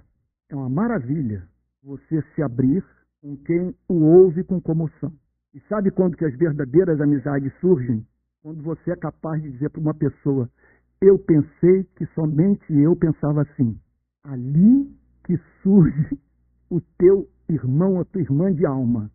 é 0.51 0.55
uma 0.55 0.69
maravilha 0.69 1.45
você 1.83 2.21
se 2.35 2.43
abrir 2.43 2.85
com 3.23 3.39
quem 3.39 3.75
o 3.89 3.95
ouve 4.05 4.45
com 4.45 4.61
comoção. 4.61 5.15
E 5.55 5.61
sabe 5.61 5.91
quando 5.91 6.15
que 6.15 6.27
as 6.27 6.37
verdadeiras 6.37 7.01
amizades 7.01 7.51
surgem? 7.59 8.07
Quando 8.43 8.63
você 8.63 8.91
é 8.91 8.97
capaz 8.97 9.43
de 9.43 9.51
dizer 9.51 9.71
para 9.71 9.81
uma 9.81 9.95
pessoa: 9.95 10.49
Eu 11.02 11.19
pensei 11.19 11.85
que 11.97 12.04
somente 12.14 12.73
eu 12.75 12.95
pensava 12.95 13.40
assim. 13.40 13.80
Ali 14.23 14.95
que 15.25 15.38
surge 15.62 16.19
o 16.69 16.78
teu 16.99 17.26
irmão 17.49 17.97
ou 17.97 18.04
tua 18.04 18.21
irmã 18.21 18.52
de 18.52 18.66
alma. 18.66 19.11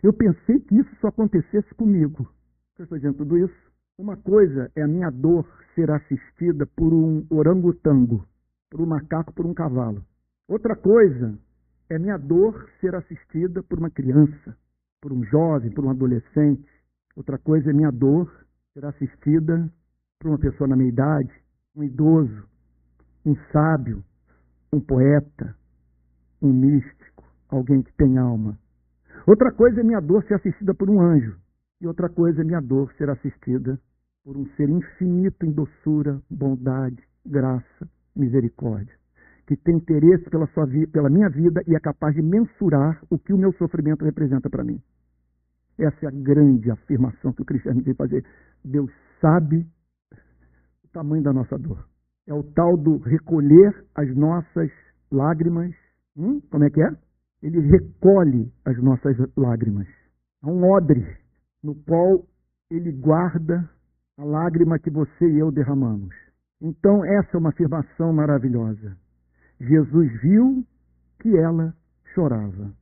Eu 0.00 0.12
pensei 0.12 0.60
que 0.60 0.76
isso 0.76 0.94
só 1.00 1.08
acontecesse 1.08 1.74
comigo. 1.74 2.30
Eu 2.78 2.84
estou 2.84 2.96
dizendo 2.96 3.16
tudo 3.16 3.36
isso? 3.36 3.72
Uma 3.98 4.16
coisa 4.16 4.70
é 4.76 4.82
a 4.82 4.88
minha 4.88 5.10
dor 5.10 5.44
ser 5.74 5.90
assistida 5.90 6.66
por 6.66 6.92
um 6.92 7.26
orangotango, 7.30 8.24
por 8.70 8.80
um 8.80 8.86
macaco, 8.86 9.32
por 9.32 9.44
um 9.44 9.54
cavalo. 9.54 10.04
Outra 10.48 10.76
coisa 10.76 11.36
é 11.90 11.98
minha 11.98 12.16
dor 12.16 12.70
ser 12.80 12.94
assistida 12.94 13.60
por 13.62 13.78
uma 13.78 13.90
criança, 13.90 14.56
por 15.00 15.12
um 15.12 15.24
jovem, 15.24 15.72
por 15.72 15.84
um 15.84 15.90
adolescente. 15.90 16.68
Outra 17.16 17.38
coisa 17.38 17.70
é 17.70 17.72
minha 17.72 17.90
dor 17.90 18.32
ser 18.72 18.84
assistida 18.84 19.68
por 20.22 20.28
uma 20.28 20.38
pessoa 20.38 20.68
na 20.68 20.76
minha 20.76 20.88
idade, 20.88 21.32
um 21.74 21.82
idoso, 21.82 22.44
um 23.26 23.34
sábio, 23.52 24.04
um 24.72 24.80
poeta, 24.80 25.54
um 26.40 26.52
místico, 26.52 27.24
alguém 27.48 27.82
que 27.82 27.92
tem 27.94 28.16
alma. 28.18 28.56
Outra 29.26 29.50
coisa 29.52 29.80
é 29.80 29.82
minha 29.82 30.00
dor 30.00 30.24
ser 30.24 30.34
assistida 30.34 30.72
por 30.74 30.88
um 30.88 31.00
anjo. 31.00 31.36
E 31.80 31.86
outra 31.88 32.08
coisa 32.08 32.40
é 32.40 32.44
minha 32.44 32.60
dor 32.60 32.92
ser 32.94 33.10
assistida 33.10 33.78
por 34.24 34.36
um 34.36 34.46
ser 34.54 34.68
infinito 34.68 35.44
em 35.44 35.50
doçura, 35.50 36.22
bondade, 36.30 37.02
graça, 37.26 37.88
misericórdia, 38.14 38.94
que 39.46 39.56
tem 39.56 39.76
interesse 39.76 40.30
pela, 40.30 40.46
sua, 40.48 40.68
pela 40.92 41.10
minha 41.10 41.28
vida 41.28 41.62
e 41.66 41.74
é 41.74 41.80
capaz 41.80 42.14
de 42.14 42.22
mensurar 42.22 43.02
o 43.10 43.18
que 43.18 43.32
o 43.32 43.38
meu 43.38 43.52
sofrimento 43.54 44.04
representa 44.04 44.48
para 44.48 44.62
mim. 44.62 44.80
Essa 45.76 46.06
é 46.06 46.08
a 46.08 46.12
grande 46.12 46.70
afirmação 46.70 47.32
que 47.32 47.42
o 47.42 47.44
cristianismo 47.44 47.84
tem 47.84 47.94
que 47.94 47.98
fazer. 47.98 48.24
Deus 48.64 48.90
sabe 49.20 49.66
tamanho 50.92 51.22
da 51.22 51.32
nossa 51.32 51.58
dor. 51.58 51.86
É 52.26 52.34
o 52.34 52.42
tal 52.42 52.76
do 52.76 52.98
recolher 52.98 53.84
as 53.94 54.14
nossas 54.16 54.70
lágrimas. 55.10 55.74
Hum? 56.16 56.40
Como 56.50 56.64
é 56.64 56.70
que 56.70 56.82
é? 56.82 56.90
Ele 57.42 57.60
recolhe 57.60 58.52
as 58.64 58.80
nossas 58.82 59.16
lágrimas. 59.36 59.88
É 60.42 60.46
um 60.46 60.64
odre 60.70 61.04
no 61.62 61.74
qual 61.74 62.24
ele 62.70 62.92
guarda 62.92 63.68
a 64.18 64.24
lágrima 64.24 64.78
que 64.78 64.90
você 64.90 65.28
e 65.28 65.38
eu 65.38 65.50
derramamos. 65.50 66.14
Então, 66.60 67.04
essa 67.04 67.36
é 67.36 67.38
uma 67.38 67.50
afirmação 67.50 68.12
maravilhosa. 68.12 68.96
Jesus 69.60 70.20
viu 70.20 70.64
que 71.20 71.36
ela 71.36 71.74
chorava. 72.14 72.72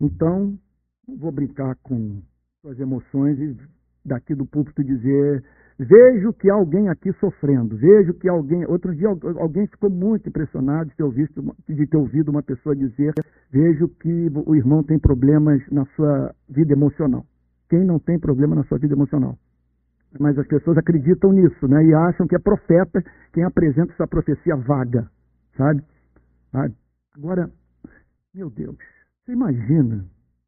Então, 0.00 0.58
não 1.06 1.16
vou 1.16 1.30
brincar 1.30 1.76
com 1.82 2.20
suas 2.62 2.78
emoções 2.78 3.38
e 3.38 3.56
daqui 4.04 4.34
do 4.34 4.46
púlpito 4.46 4.82
dizer 4.82 5.44
vejo 5.80 6.32
que 6.34 6.50
alguém 6.50 6.88
aqui 6.90 7.10
sofrendo, 7.14 7.76
vejo 7.76 8.12
que 8.14 8.28
alguém. 8.28 8.66
Outro 8.66 8.94
dia 8.94 9.08
alguém 9.08 9.66
ficou 9.66 9.88
muito 9.88 10.28
impressionado 10.28 10.90
de 10.90 10.96
ter, 10.96 11.02
ouvido, 11.02 11.56
de 11.66 11.86
ter 11.86 11.96
ouvido 11.96 12.30
uma 12.30 12.42
pessoa 12.42 12.76
dizer: 12.76 13.14
vejo 13.50 13.88
que 13.88 14.30
o 14.46 14.54
irmão 14.54 14.82
tem 14.82 14.98
problemas 14.98 15.62
na 15.70 15.86
sua 15.96 16.34
vida 16.48 16.74
emocional. 16.74 17.24
Quem 17.68 17.84
não 17.84 17.98
tem 17.98 18.18
problema 18.18 18.54
na 18.54 18.64
sua 18.64 18.78
vida 18.78 18.94
emocional? 18.94 19.38
Mas 20.18 20.36
as 20.38 20.46
pessoas 20.46 20.76
acreditam 20.76 21.32
nisso, 21.32 21.68
né? 21.68 21.84
E 21.84 21.94
acham 21.94 22.26
que 22.26 22.34
é 22.34 22.38
profeta 22.38 23.02
quem 23.32 23.44
apresenta 23.44 23.92
essa 23.92 24.08
profecia 24.08 24.56
vaga, 24.56 25.08
sabe? 25.56 25.82
sabe? 26.50 26.74
Agora, 27.16 27.50
meu 28.34 28.50
Deus, 28.50 28.76
você 29.24 29.32
imagina 29.32 30.04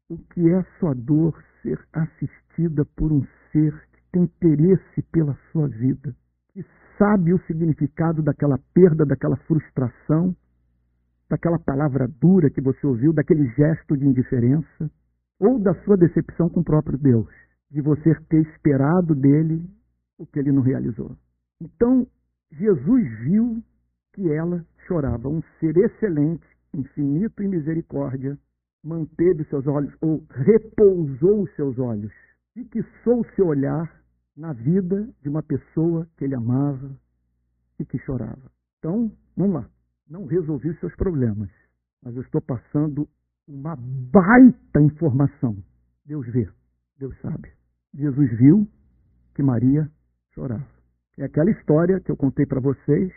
o 0.09 0.17
que 0.17 0.49
é 0.49 0.63
sua 0.79 0.93
dor 0.93 1.41
ser 1.61 1.79
assistida 1.93 2.85
por 2.97 3.11
um 3.11 3.25
ser 3.51 3.73
tem 4.13 4.23
interesse 4.23 5.01
pela 5.11 5.35
sua 5.51 5.67
vida, 5.67 6.15
que 6.53 6.63
sabe 6.97 7.33
o 7.33 7.39
significado 7.45 8.21
daquela 8.21 8.59
perda, 8.73 9.05
daquela 9.05 9.35
frustração, 9.35 10.35
daquela 11.27 11.57
palavra 11.57 12.07
dura 12.07 12.49
que 12.51 12.61
você 12.61 12.85
ouviu, 12.85 13.11
daquele 13.11 13.47
gesto 13.55 13.97
de 13.97 14.05
indiferença, 14.05 14.89
ou 15.39 15.59
da 15.59 15.73
sua 15.83 15.97
decepção 15.97 16.47
com 16.47 16.59
o 16.59 16.63
próprio 16.63 16.97
Deus, 16.97 17.27
de 17.71 17.81
você 17.81 18.13
ter 18.29 18.43
esperado 18.53 19.15
dele 19.15 19.67
o 20.19 20.27
que 20.27 20.37
ele 20.37 20.51
não 20.51 20.61
realizou. 20.61 21.17
Então, 21.59 22.05
Jesus 22.51 23.19
viu 23.21 23.63
que 24.13 24.31
ela 24.31 24.63
chorava, 24.87 25.27
um 25.27 25.41
ser 25.59 25.75
excelente, 25.75 26.45
infinito 26.71 27.41
em 27.41 27.47
misericórdia, 27.47 28.37
manteve 28.83 29.43
seus 29.45 29.65
olhos, 29.65 29.91
ou 30.01 30.23
repousou 30.29 31.43
os 31.43 31.55
seus 31.55 31.79
olhos, 31.79 32.13
fixou 32.53 33.21
o 33.21 33.35
seu 33.35 33.47
olhar 33.47 34.02
na 34.35 34.53
vida 34.53 35.07
de 35.21 35.29
uma 35.29 35.43
pessoa 35.43 36.07
que 36.17 36.25
ele 36.25 36.35
amava 36.35 36.91
e 37.79 37.85
que 37.85 37.97
chorava. 37.99 38.51
Então, 38.79 39.11
vamos 39.37 39.53
lá. 39.55 39.69
Não 40.09 40.25
resolvi 40.25 40.69
os 40.69 40.79
seus 40.79 40.95
problemas, 40.95 41.49
mas 42.03 42.15
eu 42.15 42.21
estou 42.21 42.41
passando 42.41 43.07
uma 43.47 43.75
baita 43.75 44.81
informação. 44.81 45.57
Deus 46.05 46.25
vê, 46.27 46.49
Deus 46.99 47.15
sabe. 47.21 47.51
Jesus 47.93 48.29
viu 48.37 48.67
que 49.35 49.43
Maria 49.43 49.89
chorava. 50.33 50.67
É 51.17 51.25
aquela 51.25 51.51
história 51.51 51.99
que 51.99 52.11
eu 52.11 52.17
contei 52.17 52.45
para 52.45 52.59
vocês, 52.59 53.11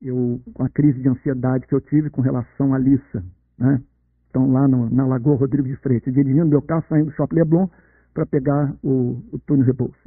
eu, 0.00 0.40
com 0.54 0.62
a 0.62 0.68
crise 0.68 1.00
de 1.00 1.08
ansiedade 1.08 1.66
que 1.66 1.74
eu 1.74 1.80
tive 1.80 2.10
com 2.10 2.20
relação 2.20 2.72
a 2.72 2.78
Lissa, 2.78 3.24
né? 3.58 3.82
Estão 4.26 4.52
lá 4.52 4.68
no, 4.68 4.88
na 4.88 5.04
Lagoa 5.04 5.36
Rodrigo 5.36 5.66
de 5.66 5.74
Freitas, 5.76 6.14
dirigindo 6.14 6.46
meu 6.46 6.62
carro, 6.62 6.84
saindo 6.88 7.06
do 7.06 7.16
Shopping 7.16 7.36
Leblon 7.36 7.68
para 8.14 8.24
pegar 8.24 8.76
o, 8.82 9.20
o 9.32 9.38
túnel 9.40 9.66
Rebouças, 9.66 9.99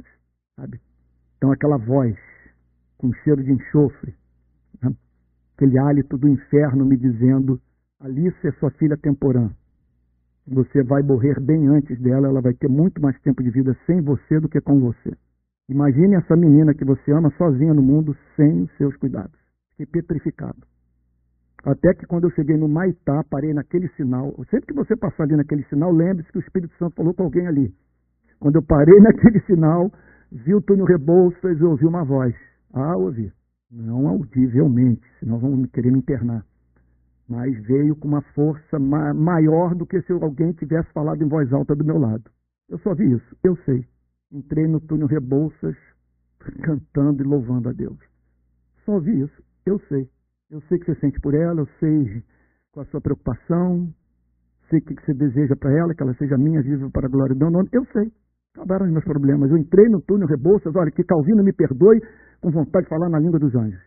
sabe? 0.56 0.80
Então 1.36 1.52
aquela 1.52 1.76
voz 1.76 2.16
com 2.98 3.12
cheiro 3.12 3.42
de 3.42 3.52
enxofre, 3.52 4.14
né? 4.82 4.94
aquele 5.56 5.78
hálito 5.78 6.16
do 6.16 6.28
inferno 6.28 6.84
me 6.84 6.96
dizendo, 6.96 7.60
Alice 8.00 8.46
é 8.46 8.52
sua 8.52 8.70
filha 8.72 8.96
temporã. 8.96 9.50
Você 10.46 10.82
vai 10.82 11.02
morrer 11.02 11.40
bem 11.40 11.68
antes 11.68 11.98
dela, 12.00 12.28
ela 12.28 12.40
vai 12.40 12.52
ter 12.54 12.68
muito 12.68 13.00
mais 13.00 13.18
tempo 13.20 13.42
de 13.42 13.50
vida 13.50 13.76
sem 13.86 14.00
você 14.02 14.38
do 14.40 14.48
que 14.48 14.60
com 14.60 14.78
você. 14.78 15.12
Imagine 15.68 16.16
essa 16.16 16.36
menina 16.36 16.74
que 16.74 16.84
você 16.84 17.10
ama 17.12 17.32
sozinha 17.38 17.72
no 17.72 17.82
mundo, 17.82 18.14
sem 18.36 18.62
os 18.62 18.76
seus 18.76 18.94
cuidados. 18.96 19.38
Fiquei 19.70 19.86
petrificado. 19.86 20.58
Até 21.64 21.94
que 21.94 22.04
quando 22.04 22.24
eu 22.24 22.30
cheguei 22.32 22.58
no 22.58 22.68
Maitá, 22.68 23.24
parei 23.30 23.54
naquele 23.54 23.88
sinal. 23.96 24.34
Sempre 24.50 24.66
que 24.66 24.74
você 24.74 24.94
passar 24.94 25.22
ali 25.22 25.34
naquele 25.34 25.64
sinal, 25.64 25.90
lembre-se 25.90 26.30
que 26.30 26.38
o 26.38 26.42
Espírito 26.42 26.76
Santo 26.76 26.94
falou 26.94 27.14
com 27.14 27.22
alguém 27.22 27.46
ali. 27.46 27.74
Quando 28.38 28.56
eu 28.56 28.62
parei 28.62 28.94
naquele 29.00 29.40
sinal, 29.40 29.90
vi 30.30 30.54
o 30.54 30.60
túnel 30.60 30.86
Rebouças 30.86 31.58
e 31.58 31.64
ouvi 31.64 31.86
uma 31.86 32.04
voz. 32.04 32.34
Ah, 32.72 32.96
ouvi. 32.96 33.32
Não 33.70 34.06
audivelmente, 34.08 35.02
senão 35.18 35.38
vão 35.38 35.62
querer 35.64 35.90
me 35.90 35.98
internar. 35.98 36.44
Mas 37.28 37.58
veio 37.64 37.96
com 37.96 38.08
uma 38.08 38.20
força 38.20 38.78
ma 38.78 39.14
maior 39.14 39.74
do 39.74 39.86
que 39.86 40.00
se 40.02 40.12
alguém 40.12 40.52
tivesse 40.52 40.92
falado 40.92 41.22
em 41.22 41.28
voz 41.28 41.52
alta 41.52 41.74
do 41.74 41.84
meu 41.84 41.98
lado. 41.98 42.30
Eu 42.68 42.78
só 42.78 42.94
vi 42.94 43.12
isso, 43.12 43.36
eu 43.42 43.56
sei. 43.64 43.84
Entrei 44.30 44.66
no 44.66 44.80
túnel 44.80 45.06
Rebouças, 45.06 45.76
cantando 46.62 47.22
e 47.22 47.26
louvando 47.26 47.68
a 47.68 47.72
Deus. 47.72 47.98
Só 48.84 48.98
vi 48.98 49.22
isso, 49.22 49.42
eu 49.64 49.78
sei. 49.88 50.08
Eu 50.50 50.60
sei 50.62 50.78
que 50.78 50.86
você 50.86 50.94
sente 51.00 51.18
por 51.20 51.34
ela, 51.34 51.60
eu 51.60 51.68
sei 51.80 52.22
com 52.72 52.80
a 52.80 52.84
sua 52.86 53.00
preocupação, 53.00 53.92
sei 54.68 54.78
o 54.78 54.82
que 54.82 55.04
você 55.04 55.14
deseja 55.14 55.56
para 55.56 55.72
ela, 55.72 55.94
que 55.94 56.02
ela 56.02 56.14
seja 56.14 56.36
minha, 56.36 56.62
viva 56.62 56.90
para 56.90 57.06
a 57.06 57.10
glória 57.10 57.34
do 57.34 57.38
meu 57.38 57.50
nome. 57.50 57.68
Eu 57.72 57.86
sei. 57.92 58.12
Acabaram 58.54 58.86
os 58.86 58.92
meus 58.92 59.04
problemas. 59.04 59.50
Eu 59.50 59.58
entrei 59.58 59.88
no 59.88 60.00
túnel 60.00 60.28
Rebouças, 60.28 60.74
olha, 60.76 60.90
que 60.90 61.02
Calvino 61.02 61.42
me 61.42 61.52
perdoe, 61.52 62.00
com 62.40 62.50
vontade 62.50 62.84
de 62.84 62.90
falar 62.90 63.08
na 63.08 63.18
língua 63.18 63.38
dos 63.40 63.54
anjos. 63.54 63.80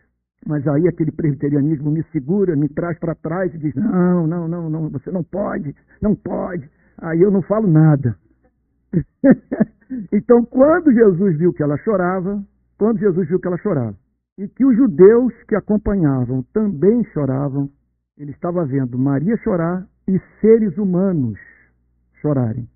Mas 0.46 0.66
aí 0.68 0.86
aquele 0.86 1.10
presbiterianismo 1.10 1.90
me 1.90 2.02
segura, 2.12 2.54
me 2.54 2.68
traz 2.68 2.98
para 2.98 3.14
trás 3.14 3.52
e 3.54 3.58
diz: 3.58 3.74
não, 3.74 4.26
não, 4.26 4.46
não, 4.46 4.70
não, 4.70 4.90
você 4.90 5.10
não 5.10 5.24
pode, 5.24 5.74
não 6.02 6.14
pode. 6.14 6.68
Aí 6.98 7.20
eu 7.20 7.30
não 7.30 7.42
falo 7.42 7.66
nada. 7.66 8.14
então, 10.12 10.44
quando 10.44 10.92
Jesus 10.92 11.38
viu 11.38 11.52
que 11.52 11.62
ela 11.62 11.76
chorava, 11.78 12.42
quando 12.78 12.98
Jesus 12.98 13.26
viu 13.26 13.40
que 13.40 13.48
ela 13.48 13.58
chorava, 13.58 13.96
e 14.38 14.46
que 14.48 14.64
os 14.64 14.76
judeus 14.76 15.32
que 15.48 15.56
acompanhavam 15.56 16.44
também 16.52 17.02
choravam, 17.12 17.68
ele 18.16 18.30
estava 18.30 18.64
vendo 18.64 18.98
Maria 18.98 19.36
chorar 19.38 19.86
e 20.06 20.18
seres 20.40 20.76
humanos 20.76 21.38
chorarem. 22.20 22.68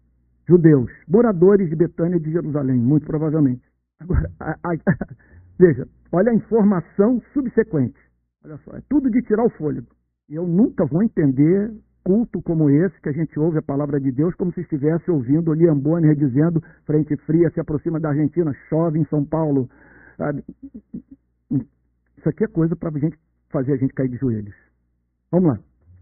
Judeus, 0.48 0.90
moradores 1.08 1.68
de 1.68 1.76
Betânia 1.76 2.16
e 2.16 2.20
de 2.20 2.32
Jerusalém, 2.32 2.78
muito 2.78 3.06
provavelmente. 3.06 3.62
Agora, 4.00 4.30
a, 4.40 4.52
a, 4.52 4.76
veja, 5.58 5.86
olha 6.12 6.32
a 6.32 6.34
informação 6.34 7.22
subsequente. 7.32 7.98
Olha 8.44 8.58
só, 8.64 8.76
é 8.76 8.82
tudo 8.88 9.10
de 9.10 9.22
tirar 9.22 9.44
o 9.44 9.50
fôlego. 9.50 9.86
Eu 10.28 10.46
nunca 10.46 10.84
vou 10.84 11.02
entender 11.02 11.70
culto 12.04 12.42
como 12.42 12.68
esse, 12.68 13.00
que 13.00 13.08
a 13.08 13.12
gente 13.12 13.38
ouve 13.38 13.58
a 13.58 13.62
palavra 13.62 14.00
de 14.00 14.10
Deus 14.10 14.34
como 14.34 14.52
se 14.52 14.60
estivesse 14.60 15.10
ouvindo 15.10 15.50
o 15.50 15.54
Liam 15.54 15.78
Bonner 15.78 16.16
dizendo 16.16 16.62
frente 16.84 17.16
fria 17.18 17.50
se 17.50 17.60
aproxima 17.60 18.00
da 18.00 18.08
Argentina, 18.08 18.52
chove 18.68 18.98
em 18.98 19.04
São 19.06 19.24
Paulo. 19.24 19.68
Sabe? 20.16 20.44
Isso 21.50 22.28
aqui 22.28 22.44
é 22.44 22.48
coisa 22.48 22.74
para 22.74 22.90
gente 22.98 23.16
fazer 23.50 23.74
a 23.74 23.76
gente 23.76 23.94
cair 23.94 24.08
de 24.08 24.16
joelhos. 24.16 24.54
Vamos 25.30 25.50
lá. 25.50 25.58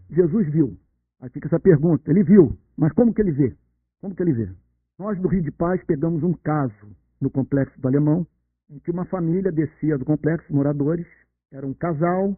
Jesus 0.09 0.47
viu. 0.49 0.77
Aí 1.21 1.29
fica 1.29 1.47
essa 1.47 1.59
pergunta. 1.59 2.09
Ele 2.09 2.23
viu, 2.23 2.57
mas 2.77 2.91
como 2.93 3.13
que 3.13 3.21
ele 3.21 3.31
vê? 3.31 3.55
Como 4.01 4.15
que 4.15 4.23
ele 4.23 4.33
vê? 4.33 4.49
Nós 4.97 5.19
do 5.19 5.27
Rio 5.27 5.43
de 5.43 5.51
Paz 5.51 5.83
pegamos 5.85 6.23
um 6.23 6.33
caso 6.33 6.87
no 7.21 7.29
complexo 7.29 7.79
do 7.79 7.87
Alemão, 7.87 8.25
em 8.69 8.79
que 8.79 8.89
uma 8.89 9.05
família 9.05 9.51
descia 9.51 9.97
do 9.97 10.05
complexo, 10.05 10.53
moradores, 10.53 11.05
era 11.51 11.65
um 11.65 11.73
casal, 11.73 12.35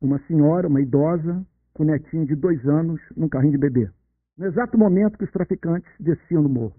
uma 0.00 0.18
senhora, 0.20 0.68
uma 0.68 0.80
idosa, 0.80 1.44
com 1.74 1.82
um 1.82 1.86
netinho 1.86 2.26
de 2.26 2.34
dois 2.34 2.66
anos 2.66 3.00
num 3.14 3.28
carrinho 3.28 3.52
de 3.52 3.58
bebê. 3.58 3.90
No 4.38 4.46
exato 4.46 4.78
momento 4.78 5.18
que 5.18 5.24
os 5.24 5.30
traficantes 5.30 5.90
desciam 6.00 6.42
do 6.42 6.48
morro, 6.48 6.76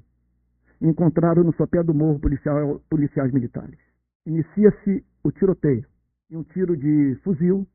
encontraram 0.82 1.44
no 1.44 1.54
sopé 1.54 1.84
do 1.84 1.94
morro 1.94 2.20
policial, 2.20 2.82
policiais 2.90 3.32
militares. 3.32 3.78
Inicia-se 4.26 5.06
o 5.24 5.32
tiroteio 5.32 5.86
e 6.30 6.36
um 6.36 6.44
tiro 6.44 6.76
de 6.76 7.20
fuzil 7.24 7.68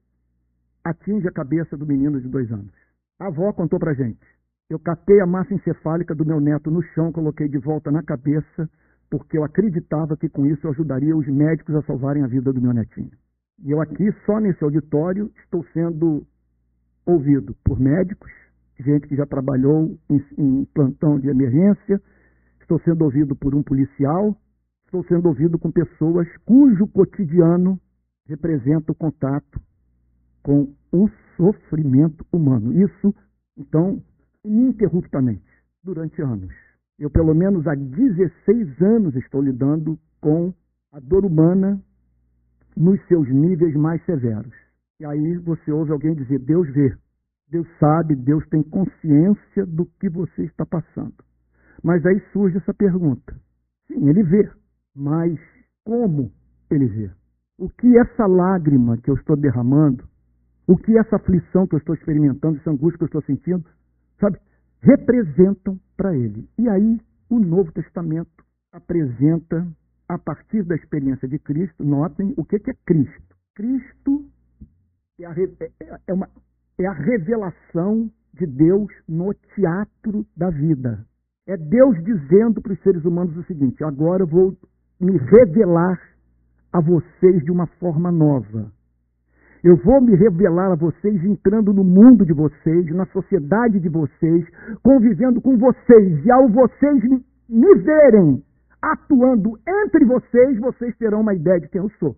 atinge 0.82 1.28
a 1.28 1.32
cabeça 1.32 1.76
do 1.76 1.86
menino 1.86 2.20
de 2.20 2.28
dois 2.28 2.50
anos. 2.50 2.72
A 3.20 3.26
avó 3.26 3.52
contou 3.52 3.78
pra 3.78 3.94
gente. 3.94 4.35
Eu 4.68 4.80
catei 4.80 5.20
a 5.20 5.26
massa 5.26 5.54
encefálica 5.54 6.12
do 6.12 6.26
meu 6.26 6.40
neto 6.40 6.72
no 6.72 6.82
chão, 6.82 7.12
coloquei 7.12 7.48
de 7.48 7.56
volta 7.56 7.90
na 7.92 8.02
cabeça, 8.02 8.68
porque 9.08 9.38
eu 9.38 9.44
acreditava 9.44 10.16
que 10.16 10.28
com 10.28 10.44
isso 10.44 10.66
eu 10.66 10.72
ajudaria 10.72 11.16
os 11.16 11.26
médicos 11.28 11.74
a 11.76 11.82
salvarem 11.82 12.24
a 12.24 12.26
vida 12.26 12.52
do 12.52 12.60
meu 12.60 12.72
netinho. 12.72 13.12
E 13.62 13.70
eu 13.70 13.80
aqui, 13.80 14.12
só 14.24 14.40
nesse 14.40 14.62
auditório, 14.64 15.30
estou 15.44 15.64
sendo 15.72 16.26
ouvido 17.06 17.54
por 17.64 17.78
médicos, 17.78 18.30
gente 18.80 19.06
que 19.06 19.14
já 19.14 19.24
trabalhou 19.24 19.96
em, 20.10 20.24
em 20.36 20.64
plantão 20.74 21.20
de 21.20 21.28
emergência, 21.28 22.02
estou 22.60 22.80
sendo 22.80 23.04
ouvido 23.04 23.36
por 23.36 23.54
um 23.54 23.62
policial, 23.62 24.36
estou 24.84 25.04
sendo 25.04 25.28
ouvido 25.28 25.58
com 25.60 25.70
pessoas 25.70 26.26
cujo 26.44 26.88
cotidiano 26.88 27.80
representa 28.28 28.90
o 28.90 28.94
contato 28.94 29.60
com 30.42 30.74
o 30.90 31.08
sofrimento 31.36 32.26
humano. 32.32 32.72
Isso, 32.82 33.14
então, 33.56 34.02
ininterruptamente, 34.46 35.44
durante 35.82 36.20
anos. 36.22 36.52
Eu, 36.98 37.10
pelo 37.10 37.34
menos 37.34 37.66
há 37.66 37.74
16 37.74 38.80
anos, 38.80 39.14
estou 39.16 39.42
lidando 39.42 39.98
com 40.20 40.52
a 40.92 41.00
dor 41.00 41.24
humana 41.24 41.80
nos 42.76 43.00
seus 43.06 43.28
níveis 43.28 43.74
mais 43.74 44.02
severos. 44.04 44.52
E 44.98 45.04
aí 45.04 45.36
você 45.38 45.70
ouve 45.70 45.92
alguém 45.92 46.14
dizer: 46.14 46.38
Deus 46.38 46.68
vê, 46.70 46.94
Deus 47.50 47.66
sabe, 47.78 48.14
Deus 48.14 48.46
tem 48.48 48.62
consciência 48.62 49.66
do 49.66 49.86
que 50.00 50.08
você 50.08 50.44
está 50.44 50.64
passando. 50.64 51.14
Mas 51.82 52.04
aí 52.06 52.20
surge 52.32 52.56
essa 52.56 52.72
pergunta: 52.72 53.34
sim, 53.86 54.08
ele 54.08 54.22
vê, 54.22 54.50
mas 54.94 55.38
como 55.84 56.32
ele 56.70 56.86
vê? 56.86 57.10
O 57.58 57.68
que 57.68 57.96
essa 57.98 58.26
lágrima 58.26 58.96
que 58.98 59.10
eu 59.10 59.14
estou 59.14 59.36
derramando, 59.36 60.04
o 60.66 60.76
que 60.76 60.96
essa 60.98 61.16
aflição 61.16 61.66
que 61.66 61.74
eu 61.74 61.78
estou 61.78 61.94
experimentando, 61.94 62.58
essa 62.58 62.70
angústia 62.70 62.98
que 62.98 63.04
eu 63.04 63.18
estou 63.18 63.22
sentindo, 63.22 63.64
sabe, 64.20 64.38
representam 64.80 65.78
para 65.96 66.16
ele. 66.16 66.48
E 66.58 66.68
aí 66.68 67.00
o 67.28 67.38
Novo 67.38 67.72
Testamento 67.72 68.44
apresenta, 68.72 69.66
a 70.08 70.18
partir 70.18 70.62
da 70.62 70.74
experiência 70.74 71.26
de 71.26 71.38
Cristo, 71.38 71.84
notem 71.84 72.34
o 72.36 72.44
que, 72.44 72.56
é 72.56 72.74
Cristo. 72.84 73.36
Cristo 73.54 74.24
é 75.18 75.26
a, 75.26 75.32
é, 75.32 75.70
é, 75.80 76.00
é, 76.08 76.12
uma, 76.12 76.28
é 76.78 76.86
a 76.86 76.92
revelação 76.92 78.10
de 78.34 78.46
Deus 78.46 78.92
no 79.08 79.32
teatro 79.54 80.26
da 80.36 80.50
vida. 80.50 81.04
É 81.46 81.56
Deus 81.56 81.96
dizendo 82.04 82.60
para 82.60 82.72
os 82.72 82.82
seres 82.82 83.04
humanos 83.04 83.36
o 83.36 83.44
seguinte: 83.44 83.82
agora 83.82 84.22
eu 84.22 84.26
vou 84.26 84.56
me 85.00 85.16
revelar 85.16 86.00
a 86.72 86.80
vocês 86.80 87.42
de 87.44 87.50
uma 87.50 87.66
forma 87.66 88.12
nova. 88.12 88.70
Eu 89.66 89.74
vou 89.78 90.00
me 90.00 90.14
revelar 90.14 90.70
a 90.70 90.76
vocês 90.76 91.24
entrando 91.24 91.74
no 91.74 91.82
mundo 91.82 92.24
de 92.24 92.32
vocês, 92.32 92.86
na 92.94 93.04
sociedade 93.06 93.80
de 93.80 93.88
vocês, 93.88 94.46
convivendo 94.80 95.40
com 95.40 95.58
vocês. 95.58 96.24
E 96.24 96.30
ao 96.30 96.48
vocês 96.48 97.02
me 97.48 97.74
verem 97.78 98.44
atuando 98.80 99.58
entre 99.66 100.04
vocês, 100.04 100.56
vocês 100.60 100.96
terão 100.98 101.20
uma 101.20 101.34
ideia 101.34 101.58
de 101.58 101.68
quem 101.68 101.80
eu 101.80 101.90
sou. 101.98 102.14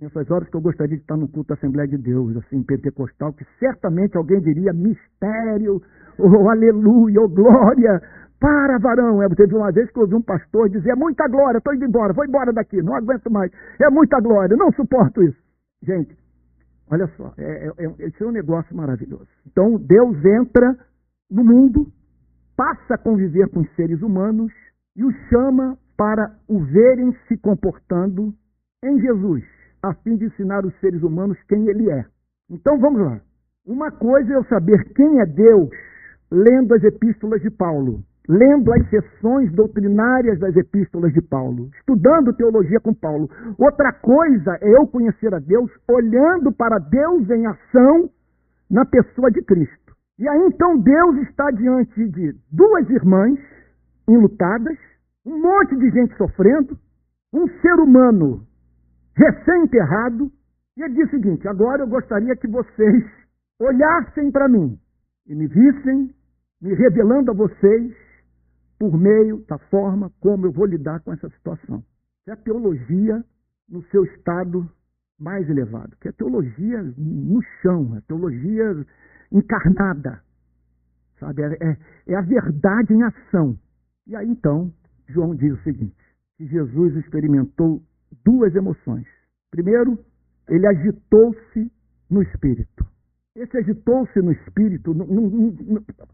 Nessas 0.00 0.28
horas 0.28 0.48
que 0.48 0.56
eu 0.56 0.60
gostaria 0.60 0.96
de 0.96 1.02
estar 1.02 1.16
no 1.16 1.28
culto 1.28 1.50
da 1.50 1.54
Assembleia 1.54 1.86
de 1.86 1.98
Deus, 1.98 2.36
assim, 2.36 2.64
pentecostal, 2.64 3.32
que 3.32 3.44
certamente 3.60 4.16
alguém 4.16 4.40
diria 4.40 4.72
mistério, 4.72 5.80
oh, 6.18 6.50
aleluia, 6.50 7.20
oh, 7.20 7.28
glória. 7.28 8.02
Para, 8.40 8.76
varão. 8.78 9.22
Eu 9.22 9.30
teve 9.36 9.54
uma 9.54 9.70
vez 9.70 9.88
que 9.92 9.98
eu 9.98 10.02
ouvi 10.02 10.16
um 10.16 10.22
pastor 10.22 10.68
dizer: 10.68 10.90
é 10.90 10.96
muita 10.96 11.28
glória, 11.28 11.58
estou 11.58 11.74
indo 11.74 11.84
embora, 11.84 12.12
vou 12.12 12.24
embora 12.24 12.52
daqui, 12.52 12.82
não 12.82 12.96
aguento 12.96 13.30
mais. 13.30 13.52
É 13.80 13.88
muita 13.88 14.20
glória, 14.20 14.56
não 14.56 14.72
suporto 14.72 15.22
isso. 15.22 15.38
Gente, 15.80 16.16
Olha 16.90 17.06
só, 17.16 17.34
é, 17.36 17.66
é, 17.66 17.84
é, 17.84 18.12
é 18.20 18.24
um 18.24 18.30
negócio 18.30 18.74
maravilhoso. 18.74 19.28
Então, 19.46 19.76
Deus 19.76 20.16
entra 20.24 20.76
no 21.30 21.44
mundo, 21.44 21.92
passa 22.56 22.94
a 22.94 22.98
conviver 22.98 23.48
com 23.50 23.60
os 23.60 23.70
seres 23.74 24.00
humanos 24.00 24.52
e 24.96 25.04
os 25.04 25.14
chama 25.28 25.78
para 25.96 26.34
o 26.48 26.60
verem 26.60 27.14
se 27.26 27.36
comportando 27.36 28.32
em 28.82 29.00
Jesus, 29.00 29.44
a 29.82 29.92
fim 29.94 30.16
de 30.16 30.26
ensinar 30.26 30.64
os 30.64 30.74
seres 30.80 31.02
humanos 31.02 31.36
quem 31.48 31.68
Ele 31.68 31.90
é. 31.90 32.06
Então, 32.48 32.78
vamos 32.78 33.00
lá. 33.00 33.20
Uma 33.66 33.90
coisa 33.90 34.32
é 34.32 34.36
eu 34.36 34.44
saber 34.44 34.82
quem 34.94 35.20
é 35.20 35.26
Deus 35.26 35.68
lendo 36.30 36.74
as 36.74 36.82
epístolas 36.82 37.42
de 37.42 37.50
Paulo 37.50 38.02
lendo 38.28 38.70
as 38.74 38.90
sessões 38.90 39.50
doutrinárias 39.52 40.38
das 40.38 40.54
epístolas 40.54 41.12
de 41.14 41.22
Paulo, 41.22 41.70
estudando 41.78 42.34
teologia 42.34 42.78
com 42.78 42.92
Paulo. 42.92 43.30
Outra 43.56 43.90
coisa 43.92 44.58
é 44.60 44.76
eu 44.76 44.86
conhecer 44.86 45.34
a 45.34 45.38
Deus 45.38 45.70
olhando 45.88 46.52
para 46.52 46.78
Deus 46.78 47.28
em 47.30 47.46
ação 47.46 48.10
na 48.70 48.84
pessoa 48.84 49.30
de 49.30 49.42
Cristo. 49.42 49.96
E 50.18 50.28
aí 50.28 50.46
então 50.46 50.78
Deus 50.78 51.16
está 51.28 51.50
diante 51.52 52.06
de 52.08 52.34
duas 52.52 52.90
irmãs 52.90 53.38
enlutadas, 54.06 54.76
um 55.24 55.40
monte 55.40 55.76
de 55.76 55.90
gente 55.90 56.14
sofrendo, 56.16 56.76
um 57.32 57.48
ser 57.60 57.74
humano 57.74 58.42
recém-enterrado, 59.16 60.30
e 60.76 60.82
ele 60.82 60.94
diz 60.94 61.06
o 61.08 61.10
seguinte: 61.10 61.48
agora 61.48 61.82
eu 61.82 61.88
gostaria 61.88 62.36
que 62.36 62.46
vocês 62.46 63.04
olhassem 63.58 64.30
para 64.30 64.48
mim 64.48 64.78
e 65.26 65.34
me 65.34 65.46
vissem, 65.46 66.10
me 66.60 66.74
revelando 66.74 67.30
a 67.30 67.34
vocês 67.34 68.07
por 68.78 68.96
meio 68.96 69.44
da 69.48 69.58
forma 69.58 70.10
como 70.20 70.46
eu 70.46 70.52
vou 70.52 70.66
lidar 70.66 71.00
com 71.00 71.12
essa 71.12 71.28
situação. 71.30 71.82
É 72.26 72.32
a 72.32 72.36
teologia 72.36 73.24
no 73.68 73.82
seu 73.90 74.04
estado 74.04 74.68
mais 75.18 75.48
elevado, 75.50 75.96
que 76.00 76.08
é 76.08 76.10
a 76.10 76.14
teologia 76.14 76.82
no 76.96 77.42
chão, 77.60 77.94
a 77.94 78.00
teologia 78.02 78.86
encarnada, 79.32 80.22
sabe? 81.18 81.42
É, 81.42 81.46
é, 81.60 81.76
é 82.08 82.14
a 82.14 82.20
verdade 82.20 82.94
em 82.94 83.02
ação. 83.02 83.58
E 84.06 84.14
aí 84.14 84.28
então, 84.28 84.72
João 85.08 85.34
diz 85.34 85.52
o 85.52 85.62
seguinte: 85.62 85.96
que 86.36 86.46
Jesus 86.46 86.94
experimentou 86.96 87.82
duas 88.24 88.54
emoções. 88.54 89.06
Primeiro, 89.50 89.98
ele 90.48 90.66
agitou-se 90.66 91.70
no 92.08 92.22
espírito. 92.22 92.86
Esse 93.34 93.56
agitou-se 93.58 94.20
no 94.20 94.32
espírito, 94.32 94.94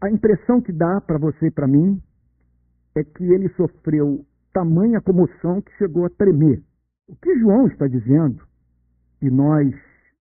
a 0.01 0.09
impressão 0.09 0.61
que 0.61 0.71
dá 0.71 1.01
para 1.01 1.17
você 1.17 1.47
e 1.47 1.51
para 1.51 1.67
mim 1.67 2.01
é 2.95 3.03
que 3.03 3.23
ele 3.23 3.49
sofreu 3.49 4.25
tamanha 4.53 5.01
comoção 5.01 5.61
que 5.61 5.71
chegou 5.77 6.05
a 6.05 6.09
tremer. 6.09 6.63
O 7.07 7.15
que 7.15 7.37
João 7.39 7.67
está 7.67 7.87
dizendo, 7.87 8.41
e 9.21 9.29
nós 9.29 9.75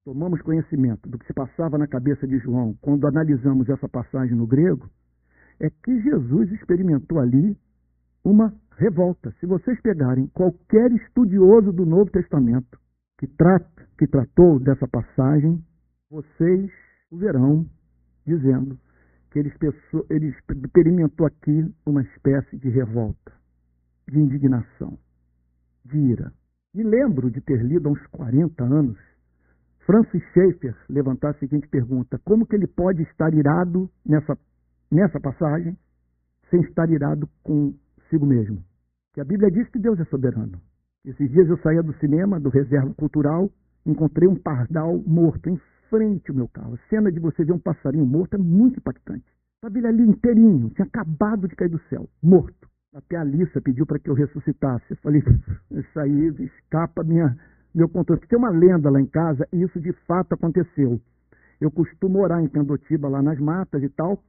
tomamos 0.04 0.42
conhecimento 0.42 1.08
do 1.08 1.18
que 1.18 1.26
se 1.26 1.32
passava 1.32 1.78
na 1.78 1.86
cabeça 1.86 2.26
de 2.26 2.38
João 2.38 2.74
quando 2.80 3.06
analisamos 3.06 3.68
essa 3.68 3.88
passagem 3.88 4.36
no 4.36 4.46
grego, 4.46 4.90
é 5.60 5.70
que 5.70 6.00
Jesus 6.02 6.50
experimentou 6.52 7.20
ali 7.20 7.56
uma 8.24 8.52
revolta. 8.76 9.32
Se 9.38 9.46
vocês 9.46 9.80
pegarem 9.80 10.26
qualquer 10.28 10.90
estudioso 10.92 11.72
do 11.72 11.86
Novo 11.86 12.10
Testamento 12.10 12.78
que, 13.18 13.26
trata, 13.26 13.86
que 13.96 14.06
tratou 14.06 14.58
dessa 14.58 14.88
passagem, 14.88 15.62
vocês 16.10 16.70
o 17.10 17.16
verão 17.16 17.64
dizendo 18.26 18.78
que 19.34 19.40
ele, 19.40 19.52
ele 20.10 20.28
experimentou 20.28 21.26
aqui 21.26 21.74
uma 21.84 22.02
espécie 22.02 22.56
de 22.56 22.68
revolta, 22.68 23.32
de 24.08 24.16
indignação, 24.16 24.96
de 25.84 25.98
ira. 25.98 26.32
Me 26.72 26.84
lembro 26.84 27.28
de 27.32 27.40
ter 27.40 27.60
lido 27.60 27.88
há 27.88 27.92
uns 27.92 28.06
40 28.06 28.62
anos 28.62 28.96
Francis 29.84 30.22
Schaeffer 30.32 30.76
levantar 30.88 31.30
a 31.30 31.34
seguinte 31.34 31.66
pergunta: 31.66 32.16
como 32.24 32.46
que 32.46 32.54
ele 32.54 32.68
pode 32.68 33.02
estar 33.02 33.34
irado 33.34 33.90
nessa, 34.06 34.38
nessa 34.88 35.18
passagem 35.18 35.76
sem 36.48 36.60
estar 36.60 36.88
irado 36.88 37.28
consigo 37.42 38.24
mesmo? 38.24 38.62
Que 39.14 39.20
a 39.20 39.24
Bíblia 39.24 39.50
diz 39.50 39.68
que 39.68 39.80
Deus 39.80 39.98
é 39.98 40.04
soberano. 40.04 40.60
Esses 41.04 41.28
dias 41.28 41.48
eu 41.48 41.58
saía 41.58 41.82
do 41.82 41.92
cinema, 41.94 42.38
do 42.38 42.50
reserva 42.50 42.94
cultural, 42.94 43.50
encontrei 43.84 44.28
um 44.28 44.36
pardal 44.36 44.96
morto 45.04 45.50
em 45.50 45.60
frente 45.88 46.30
ao 46.30 46.36
meu 46.36 46.48
carro. 46.48 46.74
A 46.74 46.88
cena 46.88 47.10
de 47.10 47.20
você 47.20 47.44
ver 47.44 47.52
um 47.52 47.58
passarinho 47.58 48.06
morto 48.06 48.34
é 48.34 48.38
muito 48.38 48.78
impactante. 48.78 49.24
Estava 49.56 49.78
ele 49.78 49.86
ali 49.86 50.02
inteirinho, 50.02 50.70
tinha 50.70 50.86
acabado 50.86 51.48
de 51.48 51.56
cair 51.56 51.70
do 51.70 51.80
céu, 51.88 52.08
morto. 52.22 52.68
Até 52.94 53.16
a 53.16 53.22
Alissa 53.22 53.60
pediu 53.60 53.86
para 53.86 53.98
que 53.98 54.08
eu 54.08 54.14
ressuscitasse. 54.14 54.84
Eu 54.90 54.96
falei, 54.98 55.22
isso 55.72 56.00
aí 56.00 56.26
escapa 56.38 57.02
minha, 57.02 57.36
meu 57.74 57.88
controle. 57.88 58.20
Porque 58.20 58.34
tem 58.34 58.38
uma 58.38 58.50
lenda 58.50 58.90
lá 58.90 59.00
em 59.00 59.06
casa 59.06 59.48
e 59.52 59.62
isso 59.62 59.80
de 59.80 59.92
fato 60.06 60.34
aconteceu. 60.34 61.00
Eu 61.60 61.70
costumo 61.70 62.18
morar 62.18 62.42
em 62.42 62.48
Pendotiba, 62.48 63.08
lá 63.08 63.22
nas 63.22 63.38
matas 63.38 63.82
e 63.82 63.88
tal. 63.88 64.22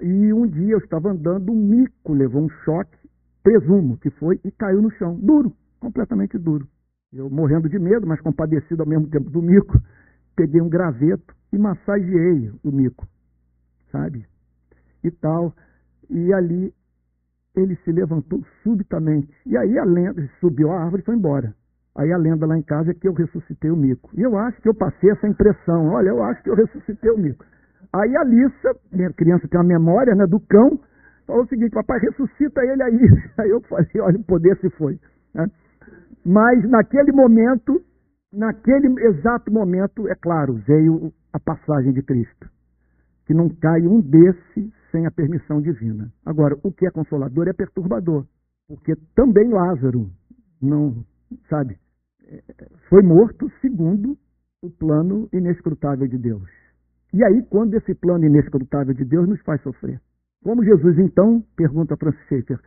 E 0.00 0.32
um 0.32 0.46
dia 0.46 0.72
eu 0.72 0.78
estava 0.78 1.10
andando, 1.10 1.52
um 1.52 1.54
mico 1.54 2.12
levou 2.12 2.42
um 2.42 2.48
choque, 2.64 2.96
presumo 3.42 3.96
que 3.98 4.10
foi, 4.10 4.40
e 4.44 4.50
caiu 4.50 4.82
no 4.82 4.90
chão, 4.90 5.14
duro, 5.16 5.52
completamente 5.78 6.36
duro. 6.38 6.66
Eu 7.12 7.28
morrendo 7.28 7.68
de 7.68 7.78
medo, 7.78 8.06
mas 8.06 8.20
compadecido 8.20 8.82
ao 8.82 8.88
mesmo 8.88 9.06
tempo 9.06 9.30
do 9.30 9.42
mico, 9.42 9.78
peguei 10.36 10.60
um 10.60 10.68
graveto 10.68 11.34
e 11.52 11.58
massageei 11.58 12.50
o 12.64 12.72
mico, 12.72 13.06
sabe? 13.90 14.26
E 15.04 15.10
tal. 15.10 15.54
E 16.08 16.32
ali 16.32 16.72
ele 17.54 17.76
se 17.84 17.92
levantou 17.92 18.42
subitamente. 18.62 19.28
E 19.46 19.56
aí 19.56 19.78
a 19.78 19.84
lenda 19.84 20.28
subiu 20.40 20.70
a 20.70 20.82
árvore 20.82 21.02
e 21.02 21.04
foi 21.04 21.14
embora. 21.14 21.54
Aí 21.96 22.10
a 22.10 22.16
lenda 22.16 22.46
lá 22.46 22.56
em 22.56 22.62
casa 22.62 22.90
é 22.90 22.94
que 22.94 23.06
eu 23.06 23.12
ressuscitei 23.12 23.70
o 23.70 23.76
mico. 23.76 24.10
E 24.14 24.22
eu 24.22 24.36
acho 24.38 24.60
que 24.62 24.68
eu 24.68 24.74
passei 24.74 25.10
essa 25.10 25.28
impressão. 25.28 25.88
Olha, 25.88 26.08
eu 26.08 26.22
acho 26.22 26.42
que 26.42 26.50
eu 26.50 26.54
ressuscitei 26.54 27.10
o 27.10 27.18
mico. 27.18 27.44
Aí 27.92 28.16
a 28.16 28.24
Lissa, 28.24 28.74
minha 28.90 29.12
criança 29.12 29.46
tem 29.46 29.60
uma 29.60 29.66
memória 29.66 30.14
né, 30.14 30.26
do 30.26 30.40
cão, 30.40 30.80
falou 31.26 31.44
o 31.44 31.48
seguinte, 31.48 31.72
papai, 31.72 31.98
ressuscita 32.00 32.64
ele 32.64 32.82
aí. 32.82 33.00
Aí 33.38 33.50
eu 33.50 33.60
falei, 33.62 33.86
olha, 34.00 34.18
o 34.18 34.24
poder 34.24 34.56
se 34.58 34.70
foi. 34.70 34.98
Né? 35.34 35.46
Mas 36.24 36.64
naquele 36.70 37.12
momento, 37.12 37.82
naquele 38.32 38.88
exato 39.06 39.52
momento, 39.52 40.08
é 40.08 40.14
claro, 40.14 40.54
veio 40.66 41.12
a 41.32 41.38
passagem 41.38 41.92
de 41.92 42.02
Cristo. 42.02 42.48
Que 43.26 43.34
não 43.34 43.48
cai 43.48 43.86
um 43.86 44.00
desse 44.00 44.72
sem 44.90 45.06
a 45.06 45.10
permissão 45.10 45.60
divina. 45.60 46.12
Agora, 46.24 46.56
o 46.62 46.72
que 46.72 46.86
é 46.86 46.90
consolador 46.90 47.48
é 47.48 47.52
perturbador. 47.52 48.26
Porque 48.68 48.94
também 49.14 49.48
Lázaro 49.48 50.10
não, 50.60 51.04
sabe, 51.48 51.78
foi 52.88 53.02
morto 53.02 53.50
segundo 53.60 54.16
o 54.62 54.70
plano 54.70 55.28
inescrutável 55.32 56.06
de 56.06 56.18
Deus. 56.18 56.48
E 57.12 57.22
aí, 57.24 57.42
quando 57.50 57.74
esse 57.74 57.94
plano 57.94 58.24
inescrutável 58.24 58.94
de 58.94 59.04
Deus 59.04 59.28
nos 59.28 59.40
faz 59.42 59.60
sofrer? 59.62 60.00
Como 60.42 60.64
Jesus, 60.64 60.98
então, 60.98 61.44
pergunta 61.56 61.96
Francis 61.96 62.24
Schaeffer, 62.26 62.58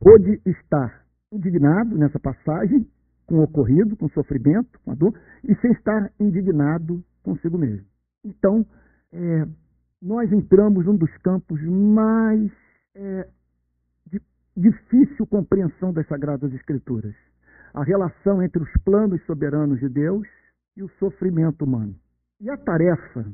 pôde 0.00 0.40
estar 0.44 1.04
indignado 1.32 1.96
nessa 1.96 2.18
passagem 2.18 2.86
com 3.26 3.36
o 3.36 3.42
ocorrido, 3.42 3.96
com 3.96 4.06
o 4.06 4.10
sofrimento, 4.10 4.78
com 4.84 4.90
a 4.90 4.94
dor, 4.94 5.14
e 5.42 5.54
sem 5.56 5.72
estar 5.72 6.12
indignado 6.20 7.02
consigo 7.22 7.56
mesmo. 7.58 7.86
Então, 8.24 8.66
é, 9.12 9.46
nós 10.00 10.30
entramos 10.32 10.84
num 10.86 10.96
dos 10.96 11.14
campos 11.18 11.60
mais 11.62 12.50
é, 12.94 13.28
de 14.06 14.20
difícil 14.56 15.26
compreensão 15.26 15.92
das 15.92 16.06
Sagradas 16.06 16.52
Escrituras 16.52 17.14
a 17.74 17.82
relação 17.82 18.40
entre 18.40 18.62
os 18.62 18.70
planos 18.84 19.20
soberanos 19.26 19.80
de 19.80 19.88
Deus 19.88 20.26
e 20.76 20.82
o 20.82 20.88
sofrimento 21.00 21.64
humano. 21.64 21.94
E 22.40 22.48
a 22.48 22.56
tarefa, 22.56 23.26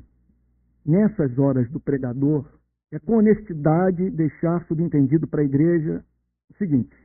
nessas 0.84 1.38
horas 1.38 1.70
do 1.70 1.78
pregador, 1.78 2.46
é 2.90 2.98
com 2.98 3.18
honestidade 3.18 4.10
deixar 4.10 4.64
subentendido 4.66 5.28
para 5.28 5.42
a 5.42 5.44
igreja 5.44 6.02
o 6.50 6.54
seguinte: 6.56 6.96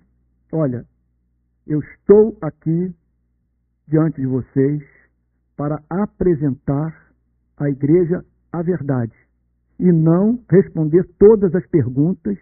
olha, 0.52 0.86
eu 1.68 1.80
estou 1.80 2.38
aqui 2.42 2.94
diante 3.88 4.22
de 4.22 4.28
vocês 4.28 4.84
para 5.58 5.82
apresentar 5.90 7.12
à 7.58 7.70
igreja 7.70 8.24
a 8.52 8.62
verdade 8.62 9.14
e 9.80 9.92
não 9.92 10.40
responder 10.50 11.04
todas 11.18 11.54
as 11.56 11.66
perguntas 11.68 12.38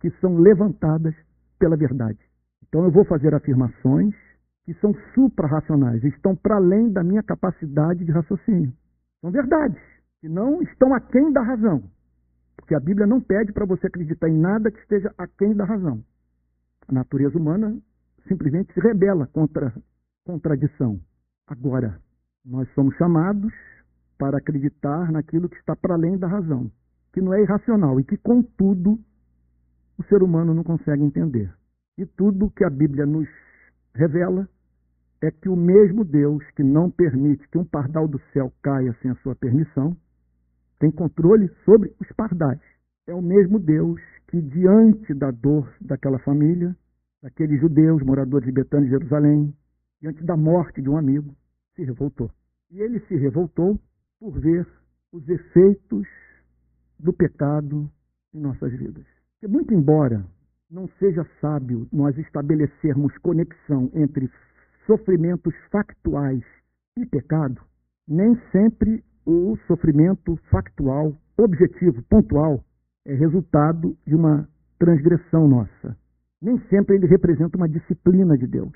que 0.00 0.10
são 0.20 0.36
levantadas 0.38 1.14
pela 1.58 1.76
verdade. 1.76 2.18
Então 2.68 2.84
eu 2.84 2.90
vou 2.90 3.04
fazer 3.04 3.34
afirmações 3.34 4.14
que 4.64 4.74
são 4.74 4.94
suprarracionais, 5.14 6.02
estão 6.04 6.34
para 6.34 6.56
além 6.56 6.90
da 6.90 7.04
minha 7.04 7.22
capacidade 7.22 8.04
de 8.04 8.10
raciocínio. 8.10 8.72
São 9.20 9.30
verdades, 9.30 9.80
que 10.20 10.28
não 10.28 10.62
estão 10.62 10.92
aquém 10.94 11.32
da 11.32 11.42
razão. 11.42 11.82
Porque 12.56 12.74
a 12.74 12.80
Bíblia 12.80 13.06
não 13.06 13.20
pede 13.20 13.52
para 13.52 13.66
você 13.66 13.86
acreditar 13.86 14.28
em 14.28 14.38
nada 14.38 14.70
que 14.70 14.78
esteja 14.80 15.12
aquém 15.18 15.54
da 15.54 15.64
razão. 15.64 16.02
A 16.88 16.92
natureza 16.92 17.38
humana 17.38 17.78
simplesmente 18.28 18.72
se 18.72 18.80
rebela 18.80 19.26
contra 19.26 19.72
contradição. 20.24 21.00
Agora, 21.46 21.98
nós 22.44 22.68
somos 22.74 22.94
chamados 22.96 23.52
para 24.18 24.38
acreditar 24.38 25.10
naquilo 25.10 25.48
que 25.48 25.56
está 25.56 25.76
para 25.76 25.94
além 25.94 26.16
da 26.16 26.26
razão, 26.26 26.70
que 27.12 27.20
não 27.20 27.34
é 27.34 27.42
irracional 27.42 28.00
e 28.00 28.04
que, 28.04 28.16
contudo, 28.16 28.98
o 29.98 30.04
ser 30.04 30.22
humano 30.22 30.54
não 30.54 30.64
consegue 30.64 31.02
entender. 31.02 31.52
E 31.98 32.06
tudo 32.06 32.50
que 32.50 32.64
a 32.64 32.70
Bíblia 32.70 33.06
nos 33.06 33.28
revela 33.94 34.48
é 35.22 35.30
que 35.30 35.48
o 35.48 35.56
mesmo 35.56 36.04
Deus 36.04 36.44
que 36.56 36.62
não 36.62 36.90
permite 36.90 37.48
que 37.48 37.58
um 37.58 37.64
pardal 37.64 38.06
do 38.06 38.20
céu 38.32 38.52
caia 38.62 38.94
sem 39.00 39.10
a 39.10 39.14
sua 39.16 39.34
permissão, 39.34 39.96
tem 40.78 40.90
controle 40.90 41.48
sobre 41.64 41.94
os 42.00 42.08
pardais. 42.12 42.60
É 43.06 43.14
o 43.14 43.22
mesmo 43.22 43.58
Deus 43.58 44.00
que, 44.28 44.40
diante 44.40 45.14
da 45.14 45.30
dor 45.30 45.72
daquela 45.80 46.18
família, 46.18 46.76
daqueles 47.24 47.58
judeus 47.58 48.02
moradores 48.02 48.46
de 48.46 48.52
Betânia 48.52 48.86
e 48.86 48.90
Jerusalém, 48.90 49.54
diante 49.98 50.22
da 50.24 50.36
morte 50.36 50.82
de 50.82 50.90
um 50.90 50.98
amigo, 50.98 51.34
se 51.74 51.82
revoltou. 51.82 52.30
E 52.70 52.82
ele 52.82 53.00
se 53.00 53.16
revoltou 53.16 53.80
por 54.20 54.38
ver 54.38 54.68
os 55.10 55.26
efeitos 55.26 56.06
do 57.00 57.14
pecado 57.14 57.90
em 58.34 58.40
nossas 58.40 58.70
vidas. 58.72 59.06
Porque, 59.32 59.48
muito 59.48 59.72
embora 59.72 60.22
não 60.70 60.86
seja 60.98 61.26
sábio 61.40 61.88
nós 61.90 62.16
estabelecermos 62.18 63.16
conexão 63.18 63.90
entre 63.94 64.30
sofrimentos 64.86 65.54
factuais 65.70 66.44
e 66.98 67.06
pecado, 67.06 67.62
nem 68.06 68.38
sempre 68.52 69.02
o 69.24 69.56
sofrimento 69.66 70.36
factual, 70.50 71.16
objetivo, 71.38 72.02
pontual, 72.02 72.62
é 73.06 73.14
resultado 73.14 73.96
de 74.06 74.14
uma 74.14 74.46
transgressão 74.78 75.48
nossa. 75.48 75.96
Nem 76.44 76.58
sempre 76.68 76.96
ele 76.96 77.06
representa 77.06 77.56
uma 77.56 77.66
disciplina 77.66 78.36
de 78.36 78.46
Deus. 78.46 78.70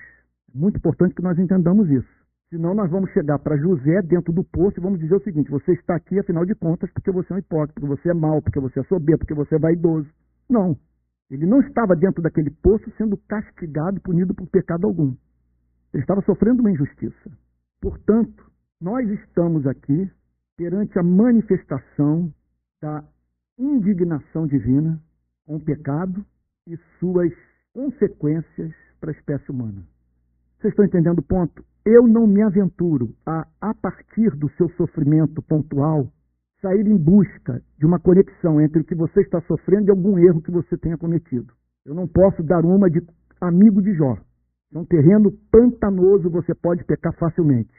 É 0.55 0.59
muito 0.59 0.79
importante 0.79 1.15
que 1.15 1.23
nós 1.23 1.39
entendamos 1.39 1.91
isso. 1.91 2.09
Senão 2.49 2.75
nós 2.75 2.91
vamos 2.91 3.11
chegar 3.11 3.39
para 3.39 3.59
José 3.59 4.01
dentro 4.01 4.33
do 4.33 4.43
poço 4.43 4.81
e 4.81 4.83
vamos 4.83 4.99
dizer 4.99 5.15
o 5.15 5.23
seguinte: 5.23 5.51
você 5.51 5.73
está 5.73 5.95
aqui, 5.95 6.19
afinal 6.19 6.47
de 6.47 6.55
contas, 6.55 6.91
porque 6.95 7.11
você 7.11 7.31
é 7.31 7.37
um 7.37 7.39
hipócrita, 7.41 7.75
porque 7.79 7.87
você 7.87 8.09
é 8.09 8.15
mau, 8.15 8.41
porque 8.41 8.59
você 8.59 8.81
é 8.81 8.85
soberbo, 8.85 9.19
porque 9.19 9.35
você 9.35 9.57
é 9.57 9.59
vaidoso. 9.59 10.09
Não. 10.49 10.79
Ele 11.31 11.45
não 11.45 11.61
estava 11.61 11.95
dentro 11.95 12.23
daquele 12.23 12.49
poço 12.49 12.91
sendo 12.97 13.19
castigado, 13.29 14.01
punido 14.01 14.35
por 14.35 14.47
pecado 14.47 14.87
algum. 14.87 15.15
Ele 15.93 16.03
estava 16.03 16.23
sofrendo 16.23 16.61
uma 16.61 16.71
injustiça. 16.71 17.31
Portanto, 17.83 18.51
nós 18.81 19.07
estamos 19.11 19.67
aqui 19.67 20.11
perante 20.57 20.99
a 20.99 21.03
manifestação 21.03 22.33
da 22.81 23.05
indignação 23.59 24.47
divina 24.47 24.99
com 25.45 25.57
o 25.57 25.61
pecado 25.61 26.25
e 26.67 26.79
suas 26.99 27.31
consequências 27.79 28.73
para 29.01 29.12
a 29.12 29.14
espécie 29.14 29.53
humana. 29.53 29.87
Vocês 30.59 30.73
estão 30.73 30.85
entendendo 30.85 31.21
o 31.21 31.23
ponto? 31.23 31.64
Eu 31.87 32.09
não 32.09 32.27
me 32.27 32.43
aventuro 32.43 33.14
a, 33.25 33.47
a 33.61 33.73
partir 33.73 34.35
do 34.35 34.51
seu 34.57 34.69
sofrimento 34.71 35.41
pontual, 35.43 36.09
sair 36.61 36.85
em 36.85 36.97
busca 36.97 37.62
de 37.79 37.87
uma 37.87 38.01
conexão 38.01 38.61
entre 38.61 38.81
o 38.81 38.85
que 38.85 38.97
você 38.97 39.21
está 39.21 39.41
sofrendo 39.43 39.87
e 39.87 39.91
algum 39.93 40.19
erro 40.19 40.43
que 40.43 40.51
você 40.51 40.77
tenha 40.77 40.99
cometido. 40.99 41.55
Eu 41.87 41.95
não 41.95 42.09
posso 42.09 42.43
dar 42.43 42.64
uma 42.64 42.91
de 42.91 43.01
amigo 43.41 43.81
de 43.81 43.95
Jó. 43.95 44.19
É 44.75 44.79
um 44.79 44.85
terreno 44.85 45.31
pantanoso, 45.49 46.29
você 46.29 46.57
pode 46.57 46.83
pecar 46.83 47.14
facilmente. 47.14 47.71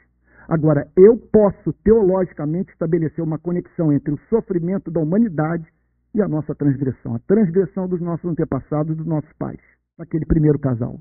Agora, 0.48 0.88
eu 0.96 1.18
posso 1.30 1.74
teologicamente 1.84 2.72
estabelecer 2.72 3.22
uma 3.22 3.38
conexão 3.38 3.92
entre 3.92 4.14
o 4.14 4.18
sofrimento 4.30 4.90
da 4.90 4.98
humanidade 4.98 5.66
e 6.14 6.22
a 6.22 6.26
nossa 6.26 6.54
transgressão, 6.54 7.16
a 7.16 7.18
transgressão 7.18 7.86
dos 7.86 8.00
nossos 8.00 8.24
antepassados, 8.24 8.96
dos 8.96 9.06
nossos 9.06 9.30
pais. 9.34 9.60
Daquele 10.00 10.24
primeiro 10.24 10.58
casal. 10.58 10.98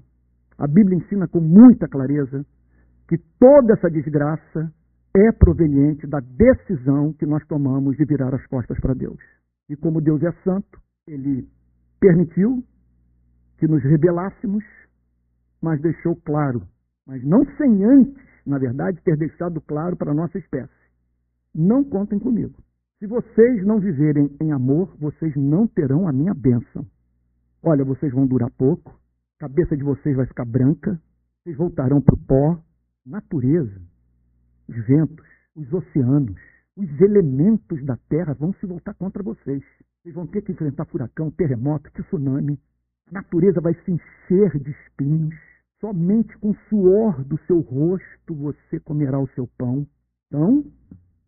A 0.58 0.68
Bíblia 0.68 0.98
ensina 0.98 1.26
com 1.26 1.40
muita 1.40 1.88
clareza 1.88 2.46
que 3.08 3.18
toda 3.40 3.74
essa 3.74 3.90
desgraça 3.90 4.72
é 5.16 5.32
proveniente 5.32 6.06
da 6.06 6.20
decisão 6.20 7.14
que 7.14 7.26
nós 7.26 7.46
tomamos 7.48 7.96
de 7.96 8.04
virar 8.04 8.36
as 8.36 8.46
costas 8.48 8.78
para 8.80 8.94
Deus. 8.94 9.18
E 9.70 9.76
como 9.78 10.02
Deus 10.02 10.22
é 10.22 10.32
santo, 10.44 10.80
ele 11.08 11.48
permitiu 12.00 12.62
que 13.58 13.68
nos 13.68 13.82
rebelássemos, 13.84 14.64
mas 15.62 15.82
deixou 15.82 16.16
claro, 16.18 16.62
mas 17.08 17.24
não 17.24 17.46
sem 17.56 17.84
antes, 17.86 18.22
na 18.46 18.58
verdade, 18.58 19.02
ter 19.04 19.16
deixado 19.16 19.62
claro 19.62 19.96
para 19.96 20.12
a 20.12 20.16
nossa 20.16 20.38
espécie. 20.38 20.70
Não 21.56 21.84
contem 21.86 22.20
comigo. 22.20 22.56
Se 23.00 23.08
vocês 23.08 23.66
não 23.66 23.80
viverem 23.80 24.30
em 24.42 24.52
amor, 24.52 24.94
vocês 25.00 25.34
não 25.38 25.66
terão 25.68 26.08
a 26.08 26.12
minha 26.12 26.34
bênção. 26.34 26.86
Olha, 27.62 27.84
vocês 27.84 28.14
vão 28.14 28.26
durar 28.26 28.50
pouco, 28.52 28.90
a 29.38 29.48
cabeça 29.48 29.76
de 29.76 29.84
vocês 29.84 30.16
vai 30.16 30.26
ficar 30.26 30.46
branca, 30.46 31.00
vocês 31.44 31.58
voltarão 31.58 32.02
para 32.02 32.16
o 32.16 32.18
pó. 32.18 32.64
Natureza, 33.06 33.82
os 34.68 34.76
ventos, 34.86 35.26
os 35.56 35.72
oceanos, 35.74 36.40
os 36.78 37.02
elementos 37.02 37.84
da 37.86 37.98
terra 38.08 38.34
vão 38.34 38.54
se 38.54 38.66
voltar 38.66 38.94
contra 38.94 39.22
vocês. 39.22 39.62
Vocês 40.02 40.16
vão 40.16 40.26
ter 40.28 40.42
que 40.42 40.54
enfrentar 40.54 40.86
furacão, 40.86 41.32
terremoto, 41.32 41.92
tsunami. 41.92 42.58
A 43.08 43.12
natureza 43.12 43.60
vai 43.60 43.74
se 43.74 43.92
encher 43.92 44.58
de 44.60 44.72
espinhos. 44.72 45.36
Somente 45.82 46.38
com 46.38 46.52
o 46.52 46.58
suor 46.70 47.24
do 47.26 47.38
seu 47.40 47.60
rosto 47.60 48.36
você 48.36 48.80
comerá 48.80 49.20
o 49.20 49.28
seu 49.30 49.48
pão. 49.58 49.86
Então, 50.28 50.64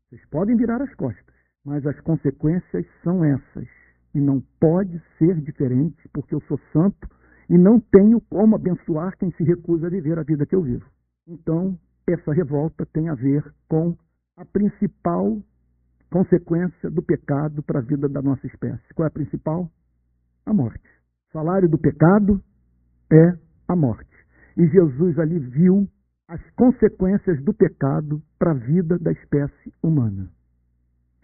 vocês 0.08 0.24
podem 0.30 0.56
virar 0.56 0.82
as 0.82 0.94
costas, 0.96 1.36
mas 1.66 1.86
as 1.86 2.00
consequências 2.02 2.86
são 3.04 3.24
essas. 3.26 3.81
E 4.14 4.20
não 4.20 4.42
pode 4.60 5.02
ser 5.18 5.40
diferente, 5.42 6.08
porque 6.14 6.36
eu 6.36 6.42
sou 6.42 6.60
santo 6.74 7.08
e 7.50 7.58
não 7.58 7.80
tenho 7.80 8.20
como 8.22 8.56
abençoar 8.56 9.18
quem 9.18 9.32
se 9.32 9.44
recusa 9.44 9.88
a 9.88 9.90
viver 9.90 10.18
a 10.18 10.24
vida 10.24 10.46
que 10.46 10.56
eu 10.56 10.62
vivo. 10.62 10.86
Então, 11.28 11.78
essa 12.08 12.34
revolta 12.34 12.86
tem 12.86 13.10
a 13.10 13.16
ver 13.16 13.44
com 13.68 13.96
a 14.38 14.46
principal 14.46 15.38
consequência 16.10 16.90
do 16.90 17.02
pecado 17.02 17.64
para 17.64 17.80
a 17.80 17.84
vida 17.84 18.10
da 18.10 18.22
nossa 18.22 18.46
espécie. 18.48 18.94
Qual 18.94 19.06
é 19.06 19.08
a 19.08 19.12
principal? 19.12 19.70
A 20.46 20.54
morte. 20.54 20.88
O 21.30 21.32
salário 21.32 21.70
do 21.70 21.78
pecado 21.78 22.42
é 23.12 23.38
a 23.68 23.76
morte. 23.76 24.10
E 24.58 24.68
Jesus 24.68 25.18
ali 25.20 25.40
viu 25.40 25.88
as 26.28 26.42
consequências 26.52 27.42
do 27.44 27.54
pecado 27.54 28.22
para 28.38 28.52
a 28.52 28.56
vida 28.56 28.98
da 29.00 29.12
espécie 29.12 29.74
humana. 29.82 30.30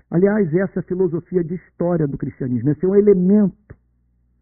Aliás, 0.10 0.54
essa 0.54 0.80
é 0.80 0.82
a 0.82 0.84
filosofia 0.84 1.44
de 1.44 1.56
história 1.56 2.08
do 2.08 2.18
cristianismo. 2.18 2.70
Esse 2.70 2.86
é 2.86 2.88
um 2.88 2.96
elemento 2.96 3.76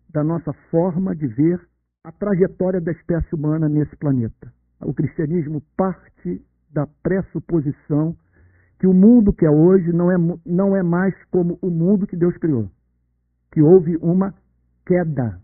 da 0.09 0.23
nossa 0.23 0.53
forma 0.69 1.15
de 1.15 1.27
ver 1.27 1.59
a 2.03 2.11
trajetória 2.11 2.79
da 2.79 2.91
espécie 2.91 3.33
humana 3.33 3.67
nesse 3.67 3.95
planeta. 3.95 4.53
O 4.79 4.93
cristianismo 4.93 5.61
parte 5.75 6.41
da 6.71 6.85
pressuposição 7.01 8.15
que 8.79 8.85
o 8.85 8.93
mundo 8.93 9.33
que 9.33 9.45
é 9.45 9.49
hoje 9.49 9.91
não 9.91 10.11
é, 10.11 10.15
não 10.45 10.75
é 10.75 10.83
mais 10.83 11.15
como 11.31 11.57
o 11.61 11.69
mundo 11.69 12.05
que 12.05 12.15
Deus 12.15 12.37
criou. 12.37 12.69
Que 13.51 13.61
houve 13.61 13.97
uma 13.97 14.33
queda. 14.85 15.39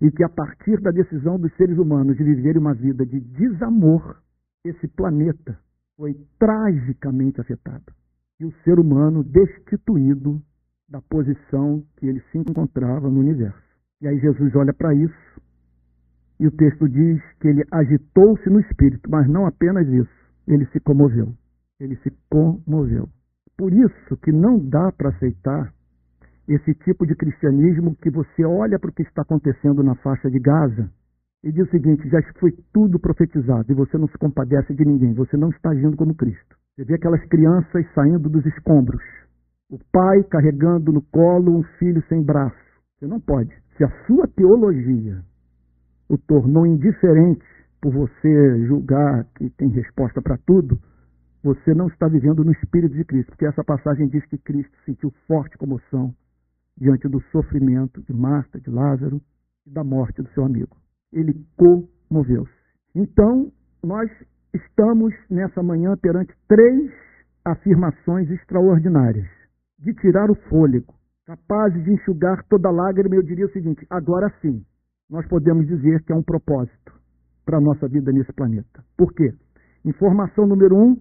E 0.00 0.10
que 0.10 0.24
a 0.24 0.28
partir 0.28 0.80
da 0.80 0.90
decisão 0.90 1.38
dos 1.38 1.54
seres 1.56 1.78
humanos 1.78 2.16
de 2.16 2.24
viverem 2.24 2.60
uma 2.60 2.74
vida 2.74 3.04
de 3.04 3.20
desamor, 3.20 4.20
esse 4.64 4.88
planeta 4.88 5.58
foi 5.96 6.16
tragicamente 6.38 7.40
afetado. 7.40 7.99
E 8.40 8.44
o 8.44 8.52
ser 8.64 8.78
humano 8.78 9.22
destituído 9.22 10.40
da 10.88 11.00
posição 11.02 11.84
que 11.96 12.06
ele 12.06 12.20
se 12.32 12.38
encontrava 12.38 13.08
no 13.08 13.20
universo. 13.20 13.62
E 14.00 14.08
aí 14.08 14.18
Jesus 14.18 14.54
olha 14.56 14.72
para 14.72 14.94
isso 14.94 15.40
e 16.40 16.46
o 16.46 16.50
texto 16.50 16.88
diz 16.88 17.20
que 17.38 17.48
ele 17.48 17.62
agitou-se 17.70 18.48
no 18.48 18.60
espírito, 18.60 19.10
mas 19.10 19.28
não 19.28 19.44
apenas 19.44 19.86
isso, 19.86 20.10
ele 20.48 20.64
se 20.72 20.80
comoveu. 20.80 21.34
Ele 21.78 21.96
se 21.96 22.10
comoveu. 22.30 23.10
Por 23.58 23.74
isso 23.74 24.16
que 24.22 24.32
não 24.32 24.58
dá 24.58 24.90
para 24.90 25.10
aceitar 25.10 25.70
esse 26.48 26.74
tipo 26.76 27.06
de 27.06 27.14
cristianismo 27.14 27.94
que 27.96 28.08
você 28.08 28.42
olha 28.42 28.78
para 28.78 28.88
o 28.88 28.92
que 28.92 29.02
está 29.02 29.20
acontecendo 29.20 29.82
na 29.82 29.94
faixa 29.96 30.30
de 30.30 30.38
Gaza 30.38 30.90
e 31.44 31.52
diz 31.52 31.68
o 31.68 31.70
seguinte: 31.70 32.08
já 32.08 32.22
foi 32.38 32.52
tudo 32.72 32.98
profetizado 32.98 33.70
e 33.70 33.74
você 33.74 33.98
não 33.98 34.08
se 34.08 34.16
compadece 34.16 34.74
de 34.74 34.84
ninguém, 34.84 35.12
você 35.12 35.36
não 35.36 35.50
está 35.50 35.70
agindo 35.70 35.94
como 35.94 36.14
Cristo. 36.14 36.56
Você 36.74 36.84
vê 36.84 36.94
aquelas 36.94 37.24
crianças 37.26 37.86
saindo 37.94 38.28
dos 38.28 38.44
escombros, 38.46 39.02
o 39.70 39.78
pai 39.92 40.22
carregando 40.24 40.92
no 40.92 41.02
colo 41.02 41.58
um 41.58 41.62
filho 41.78 42.02
sem 42.08 42.22
braço. 42.22 42.56
Você 42.98 43.06
não 43.06 43.20
pode. 43.20 43.54
Se 43.76 43.84
a 43.84 44.06
sua 44.06 44.26
teologia 44.28 45.22
o 46.08 46.18
tornou 46.18 46.66
indiferente 46.66 47.44
por 47.80 47.92
você 47.92 48.66
julgar 48.66 49.24
que 49.36 49.48
tem 49.50 49.68
resposta 49.68 50.20
para 50.20 50.36
tudo, 50.38 50.78
você 51.42 51.72
não 51.72 51.86
está 51.86 52.06
vivendo 52.08 52.44
no 52.44 52.52
Espírito 52.52 52.94
de 52.94 53.04
Cristo, 53.04 53.30
porque 53.30 53.46
essa 53.46 53.64
passagem 53.64 54.08
diz 54.08 54.24
que 54.26 54.36
Cristo 54.36 54.76
sentiu 54.84 55.10
forte 55.26 55.56
comoção 55.56 56.14
diante 56.76 57.08
do 57.08 57.20
sofrimento 57.30 58.02
de 58.02 58.12
Marta, 58.12 58.60
de 58.60 58.70
Lázaro 58.70 59.20
e 59.66 59.70
da 59.70 59.84
morte 59.84 60.20
do 60.22 60.28
seu 60.30 60.44
amigo. 60.44 60.76
Ele 61.12 61.34
comoveu-se. 61.56 62.52
Então, 62.94 63.50
nós 63.82 64.10
estamos 64.54 65.14
nessa 65.30 65.62
manhã 65.62 65.96
perante 65.96 66.34
três 66.48 66.90
afirmações 67.44 68.30
extraordinárias 68.30 69.28
de 69.78 69.94
tirar 69.94 70.30
o 70.30 70.34
fôlego, 70.48 70.94
capazes 71.26 71.82
de 71.84 71.92
enxugar 71.92 72.44
toda 72.48 72.70
lágrima. 72.70 73.14
Eu 73.14 73.22
diria 73.22 73.46
o 73.46 73.52
seguinte: 73.52 73.86
agora 73.88 74.32
sim, 74.40 74.64
nós 75.08 75.26
podemos 75.26 75.66
dizer 75.66 76.02
que 76.02 76.12
é 76.12 76.16
um 76.16 76.22
propósito 76.22 76.92
para 77.44 77.58
a 77.58 77.60
nossa 77.60 77.88
vida 77.88 78.12
nesse 78.12 78.32
planeta. 78.32 78.84
Por 78.96 79.12
quê? 79.14 79.32
Informação 79.84 80.46
número 80.46 80.76
um, 80.76 80.96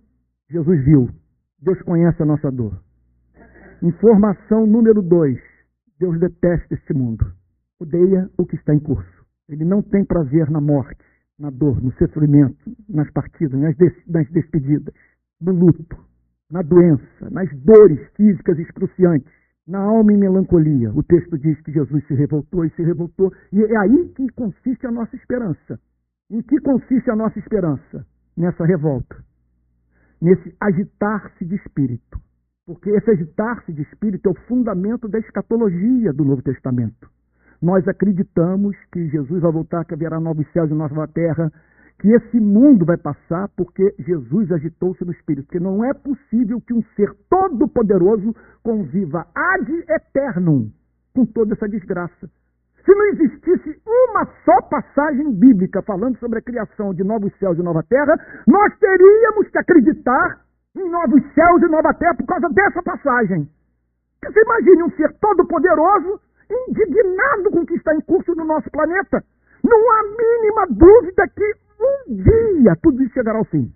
Jesus 0.49 0.83
viu. 0.85 1.09
Deus 1.61 1.81
conhece 1.81 2.21
a 2.23 2.25
nossa 2.25 2.49
dor. 2.49 2.81
Informação 3.81 4.65
número 4.65 5.01
dois, 5.01 5.39
Deus 5.99 6.19
detesta 6.19 6.73
este 6.73 6.93
mundo. 6.93 7.25
Odeia 7.79 8.29
o 8.37 8.45
que 8.45 8.55
está 8.55 8.73
em 8.73 8.79
curso. 8.79 9.25
Ele 9.47 9.65
não 9.65 9.81
tem 9.81 10.05
prazer 10.05 10.49
na 10.49 10.61
morte, 10.61 11.03
na 11.39 11.49
dor, 11.49 11.81
no 11.81 11.91
sofrimento, 11.93 12.57
nas 12.87 13.09
partidas, 13.11 13.59
nas, 13.59 13.75
des 13.77 13.93
nas 14.07 14.29
despedidas, 14.31 14.93
no 15.41 15.53
luto, 15.53 15.97
na 16.51 16.61
doença, 16.61 17.29
nas 17.31 17.49
dores 17.61 17.99
físicas 18.15 18.59
excruciantes 18.59 19.39
na 19.69 19.79
alma 19.79 20.11
em 20.11 20.17
melancolia. 20.17 20.91
O 20.91 21.03
texto 21.03 21.37
diz 21.37 21.61
que 21.61 21.71
Jesus 21.71 22.03
se 22.07 22.15
revoltou 22.15 22.65
e 22.65 22.71
se 22.71 22.81
revoltou. 22.81 23.31
E 23.53 23.61
é 23.61 23.77
aí 23.77 24.09
que 24.15 24.27
consiste 24.29 24.87
a 24.87 24.91
nossa 24.91 25.15
esperança. 25.15 25.79
Em 26.31 26.41
que 26.41 26.59
consiste 26.59 27.09
a 27.11 27.15
nossa 27.15 27.37
esperança? 27.37 28.05
Nessa 28.35 28.65
revolta. 28.65 29.23
Nesse 30.19 30.55
agitar-se 30.59 31.45
de 31.45 31.55
espírito. 31.55 32.19
Porque 32.65 32.89
esse 32.89 33.11
agitar-se 33.11 33.71
de 33.71 33.83
espírito 33.83 34.27
é 34.27 34.31
o 34.31 34.47
fundamento 34.47 35.07
da 35.07 35.19
escatologia 35.19 36.11
do 36.13 36.25
Novo 36.25 36.41
Testamento. 36.41 37.07
Nós 37.61 37.87
acreditamos 37.87 38.75
que 38.91 39.09
Jesus 39.09 39.41
vai 39.41 39.51
voltar, 39.51 39.83
que 39.85 39.93
haverá 39.93 40.19
novos 40.19 40.49
céus 40.51 40.71
e 40.71 40.73
nova 40.73 41.07
terra, 41.07 41.51
que 41.99 42.09
esse 42.09 42.39
mundo 42.39 42.85
vai 42.85 42.95
passar 42.95 43.49
porque 43.49 43.93
Jesus 43.99 44.51
agitou-se 44.51 45.03
no 45.03 45.11
Espírito. 45.11 45.45
Porque 45.45 45.59
não 45.59 45.83
é 45.83 45.93
possível 45.93 46.61
que 46.61 46.73
um 46.73 46.81
ser 46.95 47.13
todo-poderoso 47.29 48.33
conviva 48.63 49.27
ad 49.35 49.85
eternum 49.89 50.71
com 51.13 51.25
toda 51.25 51.53
essa 51.53 51.67
desgraça. 51.67 52.29
Se 52.85 52.95
não 52.95 53.05
existisse 53.07 53.81
uma 53.85 54.25
só 54.45 54.61
passagem 54.61 55.31
bíblica 55.33 55.81
falando 55.81 56.17
sobre 56.17 56.39
a 56.39 56.41
criação 56.41 56.93
de 56.93 57.03
novos 57.03 57.33
céus 57.37 57.59
e 57.59 57.61
nova 57.61 57.83
terra, 57.83 58.15
nós 58.47 58.73
teríamos 58.79 59.49
que 59.49 59.57
acreditar 59.57 60.41
em 60.77 60.89
novos 60.89 61.21
céus 61.33 61.61
e 61.61 61.67
nova 61.67 61.93
terra 61.93 62.15
por 62.15 62.25
causa 62.25 62.47
dessa 62.49 62.81
passagem. 62.81 63.49
Você 64.23 64.41
imagine 64.41 64.83
um 64.83 64.91
ser 64.91 65.13
todo-poderoso 65.19 66.21
indignado 66.49 67.51
com 67.51 67.61
o 67.61 67.65
que 67.65 67.75
está 67.75 67.93
em 67.95 68.01
curso 68.01 68.33
no 68.35 68.45
nosso 68.45 68.69
planeta. 68.71 69.23
Não 69.63 69.91
há 69.91 70.03
mínima 70.03 70.67
dúvida 70.67 71.27
que 71.27 71.53
um 71.79 72.15
dia 72.15 72.75
tudo 72.81 73.01
isso 73.03 73.13
chegará 73.13 73.37
ao 73.37 73.45
fim. 73.45 73.71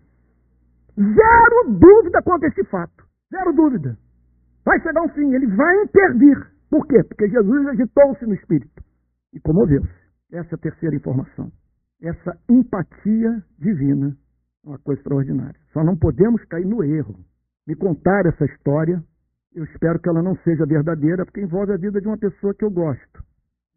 Zero 0.98 1.70
dúvida 1.80 2.22
quanto 2.22 2.46
a 2.46 2.48
esse 2.48 2.64
fato. 2.66 3.04
Zero 3.32 3.54
dúvida. 3.54 3.98
Vai 4.66 4.80
chegar 4.82 5.02
ao 5.02 5.10
fim, 5.10 5.34
ele 5.34 5.48
vai 5.48 5.84
intervir. 5.84 6.38
Por 6.70 6.88
quê? 6.88 7.04
Porque 7.04 7.30
Jesus 7.30 7.68
agitou-se 7.68 8.26
no 8.26 8.34
espírito 8.34 8.84
e 9.34 9.40
comoveu-se. 9.40 10.04
Essa 10.32 10.56
é 10.56 10.56
a 10.56 10.58
terceira 10.58 10.96
informação. 10.96 11.52
Essa 12.02 12.38
empatia 12.50 13.44
divina 13.60 14.16
é 14.66 14.70
uma 14.70 14.80
coisa 14.80 15.00
extraordinária. 15.00 15.60
Só 15.72 15.84
não 15.84 15.98
podemos 15.98 16.44
cair 16.46 16.66
no 16.66 16.84
erro. 16.84 17.16
Me 17.68 17.76
contar 17.76 18.26
essa 18.26 18.46
história, 18.46 19.04
eu 19.56 19.64
espero 19.66 20.00
que 20.00 20.10
ela 20.10 20.22
não 20.22 20.36
seja 20.38 20.66
verdadeira, 20.66 21.26
porque 21.26 21.42
envolve 21.42 21.74
a 21.74 21.78
vida 21.78 22.02
de 22.02 22.08
uma 22.08 22.18
pessoa 22.18 22.54
que 22.54 22.66
eu 22.66 22.72
gosto. 22.72 23.24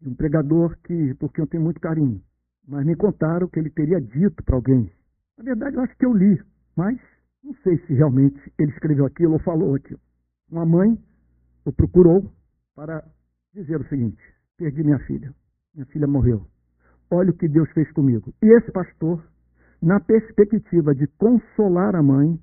De 0.01 0.09
um 0.09 0.15
pregador 0.15 0.77
que, 0.83 1.13
porque 1.15 1.41
eu 1.41 1.47
tenho 1.47 1.63
muito 1.63 1.79
carinho 1.79 2.21
mas 2.67 2.85
me 2.85 2.95
contaram 2.95 3.47
que 3.47 3.59
ele 3.59 3.69
teria 3.69 4.01
dito 4.01 4.43
para 4.43 4.55
alguém. 4.55 4.91
Na 5.37 5.43
verdade, 5.43 5.77
eu 5.77 5.81
acho 5.81 5.95
que 5.95 6.05
eu 6.05 6.13
li, 6.13 6.41
mas 6.75 6.99
não 7.41 7.53
sei 7.63 7.77
se 7.85 7.93
realmente 7.93 8.51
ele 8.59 8.71
escreveu 8.71 9.05
aquilo 9.05 9.33
ou 9.33 9.39
falou 9.39 9.75
aquilo. 9.75 9.99
Uma 10.51 10.65
mãe 10.65 10.97
o 11.65 11.71
procurou 11.71 12.29
para 12.75 13.03
dizer 13.53 13.79
o 13.79 13.87
seguinte: 13.87 14.21
perdi 14.57 14.83
minha 14.83 14.99
filha. 14.99 15.33
Minha 15.73 15.85
filha 15.87 16.07
morreu. 16.07 16.45
olha 17.09 17.29
o 17.29 17.33
que 17.33 17.47
Deus 17.47 17.71
fez 17.71 17.89
comigo. 17.93 18.33
E 18.41 18.47
esse 18.47 18.71
pastor, 18.71 19.23
na 19.81 19.99
perspectiva 19.99 20.93
de 20.93 21.07
consolar 21.07 21.95
a 21.95 22.03
mãe, 22.03 22.37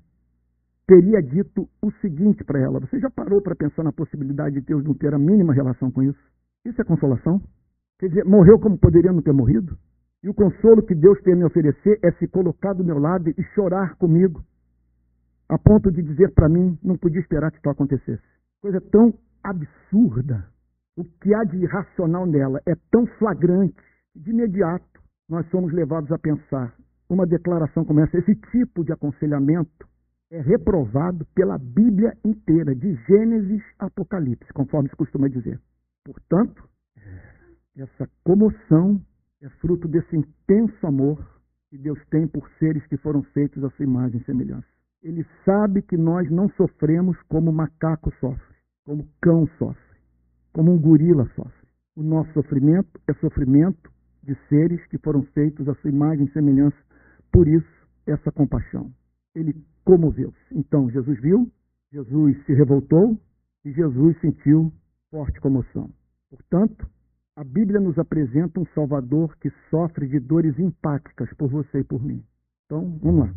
teria 0.87 1.21
dito 1.21 1.67
o 1.81 1.91
seguinte 2.01 2.43
para 2.43 2.59
ela: 2.59 2.79
Você 2.79 2.99
já 2.99 3.09
parou 3.09 3.41
para 3.41 3.55
pensar 3.55 3.83
na 3.83 3.91
possibilidade 3.91 4.55
de 4.55 4.61
Deus 4.61 4.83
não 4.83 4.93
ter 4.93 5.13
a 5.13 5.19
mínima 5.19 5.53
relação 5.53 5.91
com 5.91 6.03
isso? 6.03 6.19
Isso 6.63 6.79
é 6.81 6.83
consolação? 6.83 7.41
Quer 7.99 8.09
dizer, 8.09 8.25
morreu 8.25 8.59
como 8.59 8.77
poderia 8.77 9.11
não 9.11 9.21
ter 9.21 9.33
morrido? 9.33 9.77
E 10.23 10.29
o 10.29 10.33
consolo 10.33 10.83
que 10.83 10.95
Deus 10.95 11.21
tem 11.21 11.33
a 11.33 11.35
me 11.35 11.45
oferecer 11.45 11.99
é 12.03 12.11
se 12.13 12.27
colocar 12.27 12.73
do 12.73 12.83
meu 12.83 12.97
lado 12.97 13.29
e 13.29 13.43
chorar 13.53 13.95
comigo, 13.95 14.43
a 15.47 15.57
ponto 15.57 15.91
de 15.91 16.01
dizer 16.01 16.33
para 16.33 16.49
mim: 16.49 16.77
Não 16.83 16.97
podia 16.97 17.21
esperar 17.21 17.51
que 17.51 17.57
isso 17.57 17.69
acontecesse. 17.69 18.23
Coisa 18.61 18.81
tão 18.81 19.13
absurda. 19.43 20.45
O 20.97 21.03
que 21.03 21.33
há 21.33 21.43
de 21.43 21.57
irracional 21.57 22.25
nela 22.25 22.61
é 22.65 22.73
tão 22.89 23.05
flagrante. 23.19 23.75
De 24.15 24.31
imediato, 24.31 25.01
nós 25.29 25.45
somos 25.49 25.73
levados 25.73 26.11
a 26.11 26.17
pensar: 26.17 26.73
uma 27.09 27.27
declaração 27.27 27.83
como 27.83 27.99
essa, 27.99 28.17
esse 28.17 28.35
tipo 28.51 28.83
de 28.83 28.93
aconselhamento 28.93 29.87
é 30.31 30.41
reprovado 30.41 31.25
pela 31.35 31.57
Bíblia 31.57 32.17
inteira, 32.23 32.75
de 32.75 32.95
Gênesis 33.07 33.63
a 33.79 33.85
Apocalipse, 33.85 34.51
conforme 34.53 34.89
se 34.89 34.95
costuma 34.95 35.27
dizer. 35.27 35.59
Portanto, 36.03 36.67
essa 37.77 38.09
comoção 38.23 39.01
é 39.41 39.49
fruto 39.49 39.87
desse 39.87 40.15
intenso 40.15 40.87
amor 40.87 41.19
que 41.69 41.77
Deus 41.77 41.99
tem 42.09 42.27
por 42.27 42.49
seres 42.57 42.85
que 42.87 42.97
foram 42.97 43.21
feitos 43.21 43.63
à 43.63 43.69
sua 43.71 43.85
imagem 43.85 44.19
e 44.19 44.23
semelhança. 44.23 44.67
Ele 45.03 45.25
sabe 45.43 45.81
que 45.81 45.97
nós 45.97 46.29
não 46.31 46.49
sofremos 46.49 47.17
como 47.23 47.51
macaco 47.51 48.11
sofre, 48.19 48.55
como 48.85 49.07
cão 49.21 49.47
sofre, 49.57 49.99
como 50.53 50.71
um 50.71 50.79
gorila 50.79 51.29
sofre. 51.35 51.67
O 51.95 52.01
nosso 52.01 52.31
sofrimento 52.33 52.99
é 53.07 53.13
sofrimento 53.15 53.91
de 54.23 54.35
seres 54.49 54.85
que 54.87 54.97
foram 54.97 55.21
feitos 55.33 55.67
à 55.69 55.75
sua 55.75 55.89
imagem 55.89 56.25
e 56.25 56.31
semelhança. 56.31 56.77
Por 57.31 57.47
isso, 57.47 57.87
essa 58.07 58.31
compaixão. 58.31 58.91
Ele 59.35 59.53
comoveu-se. 59.85 60.37
Então, 60.51 60.89
Jesus 60.89 61.19
viu, 61.21 61.49
Jesus 61.91 62.45
se 62.45 62.53
revoltou 62.53 63.17
e 63.63 63.71
Jesus 63.71 64.19
sentiu 64.19 64.73
forte 65.09 65.39
comoção. 65.39 65.89
Portanto, 66.29 66.85
a 67.37 67.43
Bíblia 67.43 67.79
nos 67.79 67.97
apresenta 67.97 68.59
um 68.59 68.65
Salvador 68.73 69.37
que 69.37 69.49
sofre 69.69 70.07
de 70.07 70.19
dores 70.19 70.57
empáticas 70.59 71.31
por 71.37 71.49
você 71.49 71.79
e 71.79 71.83
por 71.83 72.03
mim. 72.03 72.23
Então, 72.65 72.97
vamos 73.01 73.27
lá. 73.27 73.33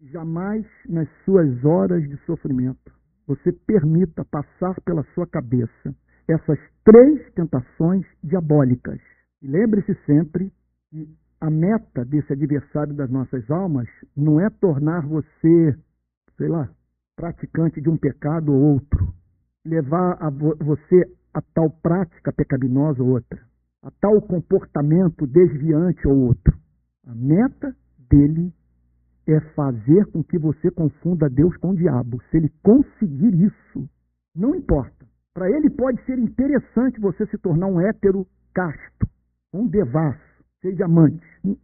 Jamais 0.00 0.66
nas 0.88 1.08
suas 1.24 1.64
horas 1.64 2.02
de 2.08 2.16
sofrimento 2.26 2.92
você 3.26 3.52
permita 3.52 4.24
passar 4.24 4.78
pela 4.82 5.02
sua 5.14 5.26
cabeça 5.26 5.94
essas 6.28 6.58
três 6.84 7.32
tentações 7.34 8.04
diabólicas. 8.22 9.00
E 9.42 9.46
lembre-se 9.46 9.94
sempre 10.06 10.52
que 10.90 11.08
a 11.40 11.50
meta 11.50 12.04
desse 12.04 12.32
adversário 12.32 12.94
das 12.94 13.10
nossas 13.10 13.50
almas 13.50 13.88
não 14.16 14.40
é 14.40 14.48
tornar 14.50 15.06
você, 15.06 15.76
sei 16.36 16.48
lá, 16.48 16.68
praticante 17.16 17.80
de 17.80 17.88
um 17.88 17.96
pecado 17.96 18.52
ou 18.52 18.74
outro, 18.74 19.14
levar 19.64 20.16
a 20.20 20.30
vo 20.30 20.56
você 20.56 21.04
a 21.32 21.42
tal 21.54 21.70
prática 21.70 22.32
pecaminosa 22.32 23.02
ou 23.02 23.10
outra, 23.10 23.40
a 23.82 23.90
tal 24.00 24.20
comportamento 24.22 25.26
desviante 25.26 26.06
ou 26.06 26.16
outro. 26.28 26.56
A 27.06 27.14
meta 27.14 27.74
dele 28.08 28.52
é 29.26 29.40
fazer 29.54 30.06
com 30.06 30.22
que 30.22 30.38
você 30.38 30.70
confunda 30.70 31.28
Deus 31.28 31.56
com 31.56 31.70
o 31.70 31.76
diabo. 31.76 32.20
Se 32.30 32.36
ele 32.36 32.52
conseguir 32.62 33.34
isso, 33.34 33.88
não 34.34 34.54
importa. 34.54 35.06
Para 35.32 35.50
ele 35.50 35.68
pode 35.70 36.02
ser 36.04 36.18
interessante 36.18 37.00
você 37.00 37.26
se 37.26 37.38
tornar 37.38 37.66
um 37.66 37.80
hétero 37.80 38.26
casto, 38.52 39.08
um 39.52 39.66
devasso, 39.66 40.33
cheio 40.64 40.74
de. 40.74 41.58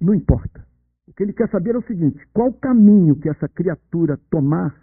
Não 0.00 0.14
importa. 0.14 0.64
O 1.08 1.12
que 1.14 1.22
ele 1.22 1.32
quer 1.32 1.48
saber 1.48 1.74
é 1.74 1.78
o 1.78 1.86
seguinte: 1.86 2.20
qual 2.34 2.52
caminho 2.52 3.16
que 3.16 3.28
essa 3.28 3.48
criatura 3.48 4.18
tomar 4.30 4.74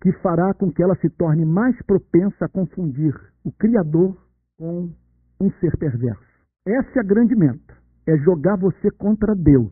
que 0.00 0.10
fará 0.14 0.52
com 0.52 0.72
que 0.72 0.82
ela 0.82 0.96
se 0.96 1.08
torne 1.10 1.44
mais 1.44 1.80
propensa 1.82 2.44
a 2.44 2.48
confundir 2.48 3.14
o 3.44 3.52
Criador 3.52 4.16
com 4.58 4.90
um 5.40 5.50
ser 5.60 5.76
perverso? 5.76 6.22
Essa 6.66 6.98
é 6.98 7.00
a 7.00 7.06
grande 7.06 7.36
meta: 7.36 7.76
é 8.06 8.16
jogar 8.18 8.56
você 8.56 8.90
contra 8.90 9.34
Deus. 9.34 9.70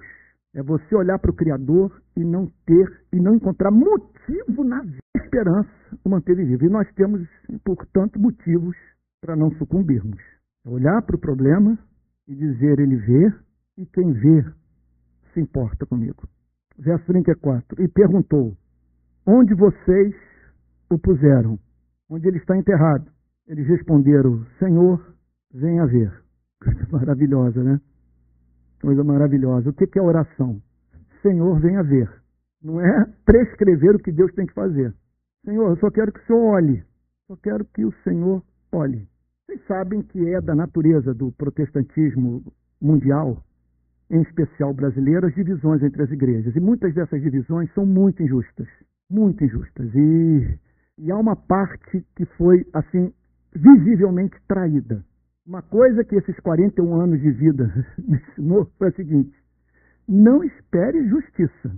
É 0.54 0.62
você 0.62 0.96
olhar 0.96 1.18
para 1.18 1.30
o 1.30 1.34
Criador 1.34 2.00
e 2.16 2.24
não 2.24 2.46
ter 2.66 3.02
e 3.12 3.20
não 3.20 3.34
encontrar 3.34 3.70
motivo 3.70 4.64
na 4.64 4.84
esperança 5.16 5.70
o 6.04 6.08
manter 6.08 6.34
vivo. 6.34 6.64
E 6.64 6.68
nós 6.68 6.92
temos, 6.94 7.22
portanto, 7.64 8.18
motivos 8.18 8.76
para 9.20 9.36
não 9.36 9.52
sucumbirmos. 9.52 10.18
É 10.66 10.68
olhar 10.68 11.02
para 11.02 11.14
o 11.14 11.20
problema 11.20 11.78
e 12.28 12.34
dizer 12.34 12.78
ele 12.78 12.96
vê 12.96 13.32
e 13.78 13.86
quem 13.86 14.12
vê 14.12 14.44
se 15.32 15.40
importa 15.40 15.86
comigo. 15.86 16.28
Verso 16.78 17.04
34. 17.06 17.82
E 17.82 17.88
perguntou: 17.88 18.56
Onde 19.26 19.54
vocês 19.54 20.14
o 20.90 20.98
puseram? 20.98 21.58
Onde 22.08 22.26
ele 22.28 22.38
está 22.38 22.56
enterrado? 22.56 23.10
Eles 23.46 23.66
responderam: 23.66 24.44
Senhor, 24.58 25.14
venha 25.52 25.86
ver. 25.86 26.12
Coisa 26.62 26.86
maravilhosa, 26.90 27.62
né? 27.62 27.80
Coisa 28.80 29.04
maravilhosa. 29.04 29.70
O 29.70 29.72
que 29.72 29.98
é 29.98 30.02
oração? 30.02 30.60
Senhor, 31.22 31.60
venha 31.60 31.82
ver. 31.82 32.10
Não 32.62 32.80
é 32.80 33.06
prescrever 33.24 33.96
o 33.96 33.98
que 33.98 34.12
Deus 34.12 34.32
tem 34.34 34.46
que 34.46 34.54
fazer. 34.54 34.94
Senhor, 35.44 35.70
eu 35.70 35.76
só 35.76 35.90
quero 35.90 36.12
que 36.12 36.20
o 36.20 36.26
Senhor 36.26 36.42
olhe. 36.42 36.84
Só 37.26 37.36
quero 37.36 37.64
que 37.64 37.84
o 37.84 37.92
Senhor 38.02 38.42
olhe. 38.72 39.08
Vocês 39.50 39.66
sabem 39.66 40.00
que 40.00 40.32
é 40.32 40.40
da 40.40 40.54
natureza 40.54 41.12
do 41.12 41.32
protestantismo 41.32 42.40
mundial, 42.80 43.36
em 44.08 44.22
especial 44.22 44.72
brasileiro, 44.72 45.26
as 45.26 45.34
divisões 45.34 45.82
entre 45.82 46.04
as 46.04 46.10
igrejas. 46.12 46.54
E 46.54 46.60
muitas 46.60 46.94
dessas 46.94 47.20
divisões 47.20 47.68
são 47.74 47.84
muito 47.84 48.22
injustas. 48.22 48.68
Muito 49.10 49.42
injustas. 49.42 49.92
E, 49.92 50.56
e 50.98 51.10
há 51.10 51.16
uma 51.16 51.34
parte 51.34 52.06
que 52.14 52.24
foi, 52.36 52.64
assim, 52.72 53.12
visivelmente 53.52 54.36
traída. 54.46 55.04
Uma 55.44 55.62
coisa 55.62 56.04
que 56.04 56.14
esses 56.14 56.38
41 56.38 57.00
anos 57.00 57.20
de 57.20 57.32
vida 57.32 57.74
me 57.98 58.18
ensinou 58.30 58.70
foi 58.78 58.86
a 58.86 58.92
seguinte: 58.92 59.36
não 60.08 60.44
espere 60.44 61.08
justiça. 61.08 61.72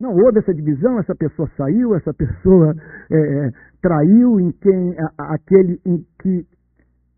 Não 0.00 0.14
houve 0.14 0.38
essa 0.38 0.54
divisão, 0.54 0.98
essa 0.98 1.14
pessoa 1.14 1.50
saiu, 1.54 1.94
essa 1.94 2.14
pessoa 2.14 2.74
é, 3.10 3.18
é 3.18 3.50
traiu 3.82 4.40
em 4.40 4.52
quem 4.52 4.96
a, 4.98 5.34
aquele 5.34 5.78
em 5.84 6.02
que 6.22 6.46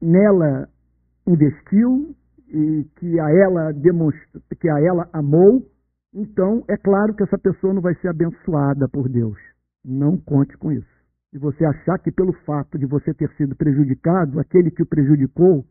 nela 0.02 0.68
investiu 1.26 2.14
e 2.48 2.84
que 2.96 3.20
a 3.20 3.30
ela 3.30 3.72
que 4.60 4.68
a 4.68 4.80
ela 4.80 5.08
amou, 5.12 5.64
então 6.12 6.64
é 6.68 6.76
claro 6.76 7.14
que 7.14 7.22
essa 7.22 7.38
pessoa 7.38 7.72
não 7.72 7.80
vai 7.80 7.94
ser 7.96 8.08
abençoada 8.08 8.88
por 8.88 9.08
Deus. 9.08 9.38
Não 9.84 10.18
conte 10.18 10.56
com 10.58 10.72
isso. 10.72 10.92
E 11.32 11.38
você 11.38 11.64
achar 11.64 11.98
que 11.98 12.10
pelo 12.12 12.32
fato 12.44 12.78
de 12.78 12.84
você 12.84 13.14
ter 13.14 13.30
sido 13.36 13.56
prejudicado, 13.56 14.38
aquele 14.38 14.70
que 14.70 14.82
o 14.82 14.86
prejudicou 14.86 15.64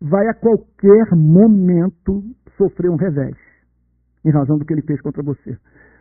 vai 0.00 0.28
a 0.28 0.34
qualquer 0.34 1.14
momento 1.16 2.22
sofrer 2.56 2.90
um 2.90 2.96
revés, 2.96 3.36
em 4.24 4.30
razão 4.30 4.58
do 4.58 4.64
que 4.64 4.72
ele 4.72 4.82
fez 4.82 5.00
contra 5.00 5.22
você. 5.22 5.56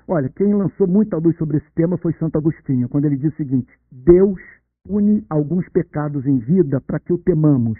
Olha, 0.07 0.29
quem 0.29 0.53
lançou 0.53 0.87
muita 0.87 1.17
luz 1.17 1.37
sobre 1.37 1.57
esse 1.57 1.71
tema 1.73 1.97
foi 1.97 2.13
Santo 2.13 2.37
Agostinho, 2.37 2.89
quando 2.89 3.05
ele 3.05 3.17
diz 3.17 3.33
o 3.33 3.37
seguinte: 3.37 3.71
Deus 3.91 4.39
pune 4.87 5.25
alguns 5.29 5.67
pecados 5.69 6.25
em 6.25 6.39
vida 6.39 6.79
para 6.79 6.99
que 6.99 7.11
o 7.11 7.17
temamos, 7.17 7.77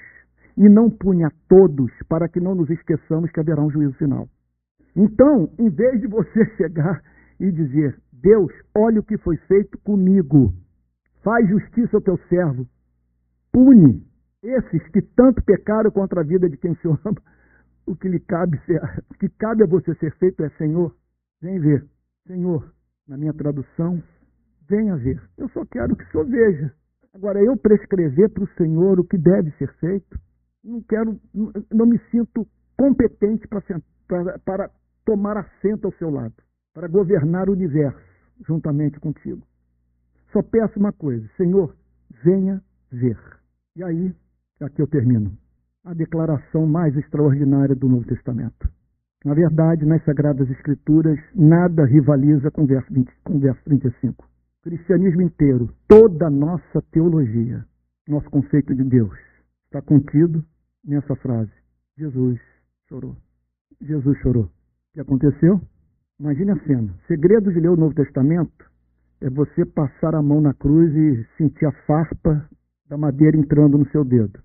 e 0.58 0.67
não 0.67 0.89
pune 0.89 1.24
a 1.24 1.32
todos 1.48 1.91
para 2.10 2.28
que 2.28 2.39
não 2.39 2.54
nos 2.54 2.70
esqueçamos 2.70 3.32
que 3.32 3.39
haverá 3.39 3.62
um 3.62 3.72
juízo 3.72 3.93
final. 3.93 4.28
Então, 4.96 5.50
em 5.58 5.70
vez 5.70 6.02
de 6.02 6.08
você 6.08 6.46
chegar 6.58 7.02
e 7.39 7.50
dizer, 7.52 7.98
Deus, 8.12 8.52
olha 8.76 9.00
o 9.00 9.04
que 9.04 9.17
foi 9.17 9.38
feito 9.38 9.78
comigo, 9.80 10.54
faz 11.24 11.48
justiça 11.48 11.96
ao 11.96 12.02
teu 12.02 12.17
servo, 12.28 12.67
pune 13.54 14.06
esses 14.43 14.86
que 14.89 15.02
tanto 15.02 15.41
pecaram 15.43 15.91
contra 15.91 16.22
a 16.22 16.24
vida 16.24 16.50
de 16.50 16.58
quem 16.58 16.76
se 16.76 16.88
ama, 16.88 17.15
o 17.86 17.96
que 17.96 18.10
lhe 18.10 18.20
cabe 18.20 18.60
ser, 18.65 18.82
o 19.10 19.13
que 19.13 19.30
cabe 19.30 19.63
a 19.63 19.67
você 19.67 19.96
ser 19.96 20.13
feito 20.18 20.43
é, 20.43 20.49
Senhor, 20.58 20.93
vem 21.41 21.60
ver. 21.60 21.86
Senhor, 22.28 22.70
na 23.08 23.18
minha 23.18 23.34
tradução, 23.34 24.03
venha 24.68 24.97
ver. 24.97 25.22
Eu 25.38 25.47
só 25.49 25.66
quero 25.66 25.95
que 25.95 26.03
o 26.03 26.12
Senhor 26.12 26.26
veja. 26.26 26.74
Agora, 27.14 27.41
eu 27.41 27.58
prescrever 27.58 28.30
para 28.30 28.43
o 28.43 28.53
Senhor 28.55 28.99
o 28.99 29.03
que 29.03 29.18
deve 29.18 29.51
ser 29.51 29.74
feito, 29.76 30.20
não 30.64 30.82
quero, 30.82 31.20
não 31.74 31.86
me 31.86 31.99
sinto 32.12 32.47
competente 32.78 33.47
para, 33.47 33.62
para, 34.08 34.39
para 34.39 34.72
tomar 35.05 35.38
assento 35.38 35.86
ao 35.86 35.93
seu 35.93 36.10
lado, 36.10 36.36
para 36.74 36.88
governar 36.88 37.49
o 37.49 37.53
universo 37.53 38.05
juntamente 38.45 38.99
contigo. 38.99 39.41
Só 40.32 40.43
peço 40.43 40.80
uma 40.80 40.91
coisa, 40.91 41.28
Senhor, 41.38 41.76
venha 42.24 42.62
ver. 42.91 43.18
E 43.76 43.84
aí, 43.84 44.14
aqui 44.62 44.82
eu 44.82 44.88
termino, 44.88 45.32
a 45.84 45.93
declaração 45.93 46.68
mais 46.68 46.95
extraordinária 46.97 47.76
do 47.76 47.88
Novo 47.88 48.05
Testamento. 48.05 48.70
Na 49.24 49.34
verdade, 49.34 49.86
nas 49.86 50.03
Sagradas 50.03 50.49
Escrituras, 50.49 51.18
nada 51.34 51.86
rivaliza 51.86 52.51
com 52.51 52.64
o 52.64 52.68
verso, 52.68 52.93
20, 52.93 53.12
com 53.24 53.36
o 53.36 53.39
verso 53.39 53.62
35. 53.64 54.28
O 54.68 54.70
cristianismo 54.70 55.22
inteiro, 55.22 55.74
toda 55.88 56.28
a 56.28 56.30
nossa 56.30 56.82
teologia, 56.91 57.65
nosso 58.05 58.30
conceito 58.30 58.76
de 58.76 58.84
Deus, 58.84 59.18
está 59.63 59.82
contido 59.82 60.43
nessa 60.86 61.15
frase: 61.15 61.53
Jesus 61.97 62.38
chorou. 62.89 63.15
Jesus 63.82 64.18
chorou. 64.18 64.43
O 64.43 64.49
que 64.93 64.99
aconteceu? 64.99 65.61
Imagine 66.20 66.51
a 66.51 66.59
cena. 66.65 66.93
Segredo 67.07 67.49
de 67.53 67.61
ler 67.61 67.70
o 67.70 67.78
Novo 67.78 67.95
Testamento 67.95 68.70
é 69.22 69.30
você 69.30 69.65
passar 69.65 70.13
a 70.13 70.22
mão 70.22 70.41
na 70.41 70.53
cruz 70.53 70.93
e 70.93 71.26
sentir 71.38 71.65
a 71.65 71.72
farpa 71.86 72.45
da 72.89 72.97
madeira 72.97 73.38
entrando 73.38 73.78
no 73.78 73.89
seu 73.89 74.03
dedo. 74.03 74.38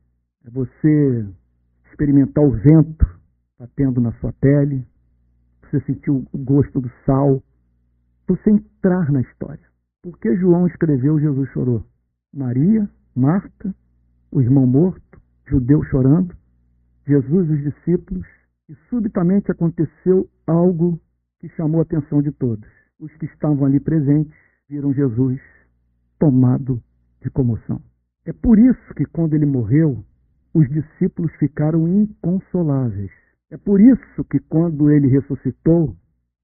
É 0.46 0.50
você 0.50 1.26
experimentar 1.90 2.44
o 2.44 2.52
vento 2.52 3.04
batendo 3.58 4.00
na 4.00 4.12
sua 4.20 4.32
pele, 4.34 4.86
você 5.64 5.80
sentir 5.80 6.12
o 6.12 6.24
gosto 6.32 6.80
do 6.80 6.92
sal, 7.04 7.42
você 8.28 8.50
entrar 8.50 9.10
na 9.10 9.20
história. 9.20 9.71
Por 10.02 10.18
que 10.18 10.34
João 10.34 10.66
escreveu 10.66 11.20
Jesus 11.20 11.48
chorou? 11.50 11.86
Maria, 12.34 12.90
Marta, 13.14 13.72
o 14.32 14.40
irmão 14.40 14.66
morto, 14.66 15.22
judeu 15.46 15.80
chorando, 15.84 16.34
Jesus 17.06 17.48
e 17.48 17.52
os 17.52 17.62
discípulos, 17.62 18.26
e 18.68 18.74
subitamente 18.90 19.52
aconteceu 19.52 20.28
algo 20.44 21.00
que 21.38 21.48
chamou 21.50 21.78
a 21.78 21.82
atenção 21.84 22.20
de 22.20 22.32
todos. 22.32 22.68
Os 22.98 23.14
que 23.16 23.26
estavam 23.26 23.64
ali 23.64 23.78
presentes 23.78 24.34
viram 24.68 24.92
Jesus 24.92 25.40
tomado 26.18 26.82
de 27.20 27.30
comoção. 27.30 27.80
É 28.26 28.32
por 28.32 28.58
isso 28.58 28.94
que 28.96 29.04
quando 29.04 29.34
ele 29.34 29.46
morreu, 29.46 30.04
os 30.52 30.68
discípulos 30.68 31.32
ficaram 31.36 31.86
inconsoláveis. 31.86 33.12
É 33.52 33.56
por 33.56 33.80
isso 33.80 34.24
que 34.24 34.40
quando 34.40 34.90
ele 34.90 35.06
ressuscitou, 35.06 35.94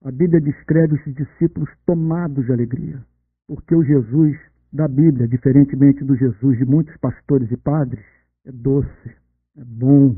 a 0.05 0.13
Bíblia 0.13 0.41
descreve 0.41 0.95
os 0.95 1.15
discípulos 1.15 1.69
tomados 1.85 2.47
de 2.47 2.53
alegria. 2.53 3.03
Porque 3.49 3.75
o 3.75 3.83
Jesus 3.83 4.39
da 4.71 4.87
Bíblia, 4.87 5.27
diferentemente 5.27 6.05
do 6.05 6.15
Jesus 6.15 6.59
de 6.59 6.67
muitos 6.67 6.95
pastores 6.99 7.51
e 7.51 7.57
padres, 7.57 8.05
é 8.45 8.53
doce, 8.53 9.09
é 9.57 9.65
bom, 9.65 10.15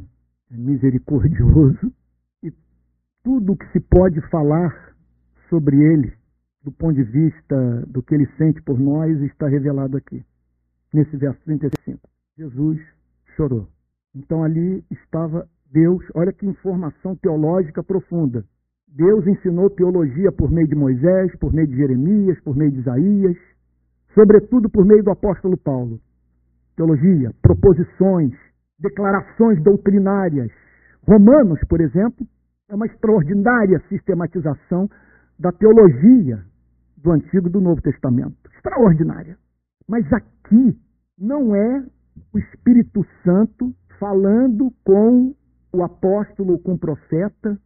é 0.50 0.56
misericordioso 0.56 1.92
e 2.42 2.52
tudo 3.22 3.52
o 3.52 3.56
que 3.56 3.70
se 3.70 3.78
pode 3.78 4.20
falar 4.28 4.94
sobre 5.48 5.76
ele, 5.76 6.12
do 6.64 6.72
ponto 6.72 6.94
de 6.94 7.04
vista 7.04 7.86
do 7.86 8.02
que 8.02 8.14
ele 8.14 8.26
sente 8.36 8.60
por 8.62 8.78
nós, 8.78 9.18
está 9.22 9.48
revelado 9.48 9.96
aqui, 9.96 10.24
nesse 10.92 11.16
verso 11.16 11.40
35. 11.44 12.00
Jesus 12.36 12.80
chorou. 13.36 13.68
Então 14.12 14.42
ali 14.42 14.84
estava 14.90 15.48
Deus, 15.70 16.04
olha 16.14 16.32
que 16.32 16.44
informação 16.44 17.14
teológica 17.14 17.80
profunda. 17.82 18.44
Deus 18.92 19.24
ensinou 19.26 19.70
teologia 19.70 20.32
por 20.32 20.50
meio 20.50 20.66
de 20.66 20.74
Moisés, 20.74 21.34
por 21.36 21.52
meio 21.52 21.68
de 21.68 21.76
Jeremias, 21.76 22.40
por 22.40 22.56
meio 22.56 22.72
de 22.72 22.80
Isaías, 22.80 23.36
sobretudo 24.14 24.68
por 24.68 24.84
meio 24.84 25.02
do 25.04 25.10
apóstolo 25.10 25.56
Paulo. 25.56 26.00
Teologia, 26.76 27.32
proposições, 27.40 28.32
declarações 28.80 29.62
doutrinárias. 29.62 30.50
Romanos, 31.06 31.60
por 31.68 31.80
exemplo, 31.80 32.26
é 32.68 32.74
uma 32.74 32.86
extraordinária 32.86 33.80
sistematização 33.88 34.88
da 35.38 35.52
teologia 35.52 36.42
do 36.96 37.12
Antigo 37.12 37.48
e 37.48 37.52
do 37.52 37.60
Novo 37.60 37.80
Testamento. 37.80 38.36
Extraordinária. 38.56 39.36
Mas 39.88 40.04
aqui 40.12 40.76
não 41.18 41.54
é 41.54 41.84
o 42.32 42.38
Espírito 42.38 43.06
Santo 43.24 43.72
falando 43.98 44.72
com 44.84 45.34
o 45.72 45.82
apóstolo, 45.84 46.58
com 46.58 46.74
o 46.74 46.78
profeta, 46.78 47.58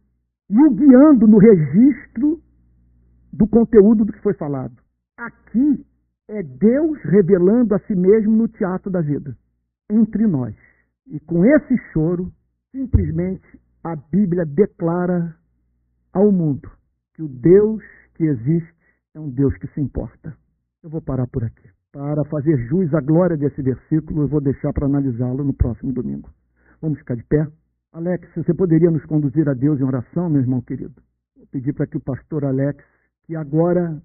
e 0.49 0.59
o 0.59 0.71
guiando 0.71 1.27
no 1.27 1.37
registro 1.37 2.41
do 3.31 3.47
conteúdo 3.47 4.05
do 4.05 4.13
que 4.13 4.21
foi 4.21 4.33
falado. 4.33 4.75
Aqui 5.17 5.85
é 6.27 6.41
Deus 6.41 6.99
revelando 7.03 7.75
a 7.75 7.79
si 7.79 7.95
mesmo 7.95 8.35
no 8.35 8.47
teatro 8.47 8.91
da 8.91 9.01
vida, 9.01 9.35
entre 9.89 10.25
nós. 10.25 10.55
E 11.07 11.19
com 11.19 11.45
esse 11.45 11.77
choro, 11.91 12.31
simplesmente 12.71 13.59
a 13.83 13.95
Bíblia 13.95 14.45
declara 14.45 15.35
ao 16.11 16.31
mundo 16.31 16.69
que 17.13 17.21
o 17.21 17.27
Deus 17.27 17.83
que 18.15 18.23
existe 18.23 18.73
é 19.13 19.19
um 19.19 19.29
Deus 19.29 19.55
que 19.57 19.67
se 19.67 19.81
importa. 19.81 20.35
Eu 20.83 20.89
vou 20.89 21.01
parar 21.01 21.27
por 21.27 21.43
aqui. 21.43 21.69
Para 21.91 22.25
fazer 22.25 22.57
jus 22.67 22.93
à 22.93 22.99
glória 22.99 23.37
desse 23.37 23.61
versículo, 23.61 24.23
eu 24.23 24.27
vou 24.27 24.41
deixar 24.41 24.73
para 24.73 24.85
analisá-lo 24.85 25.43
no 25.43 25.53
próximo 25.53 25.93
domingo. 25.93 26.29
Vamos 26.81 26.99
ficar 26.99 27.15
de 27.15 27.23
pé. 27.23 27.47
Alex, 27.95 28.27
você 28.35 28.53
poderia 28.53 28.91
nos 28.91 29.05
conduzir 29.05 29.47
a 29.47 29.53
Deus 29.53 29.79
em 29.79 29.85
oração, 29.85 30.29
meu 30.29 30.41
irmão 30.41 30.59
querido? 30.59 31.01
Vou 31.33 31.47
pedir 31.47 31.71
para 31.71 31.87
que 31.87 31.95
o 31.95 32.01
pastor 32.01 32.43
Alex, 32.43 32.83
que 33.23 33.37
agora, 33.37 34.01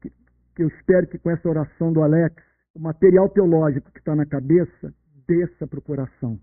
que, 0.00 0.12
que 0.54 0.62
eu 0.62 0.68
espero 0.68 1.08
que 1.08 1.18
com 1.18 1.32
essa 1.32 1.48
oração 1.48 1.92
do 1.92 2.04
Alex, 2.04 2.40
o 2.72 2.78
material 2.78 3.28
teológico 3.30 3.90
que 3.90 3.98
está 3.98 4.14
na 4.14 4.24
cabeça, 4.24 4.94
desça 5.26 5.66
para 5.66 5.78
o 5.80 5.82
coração. 5.82 6.38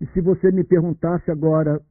E 0.00 0.06
se 0.12 0.20
você 0.20 0.52
me 0.52 0.62
perguntasse 0.62 1.28
agora 1.32 1.82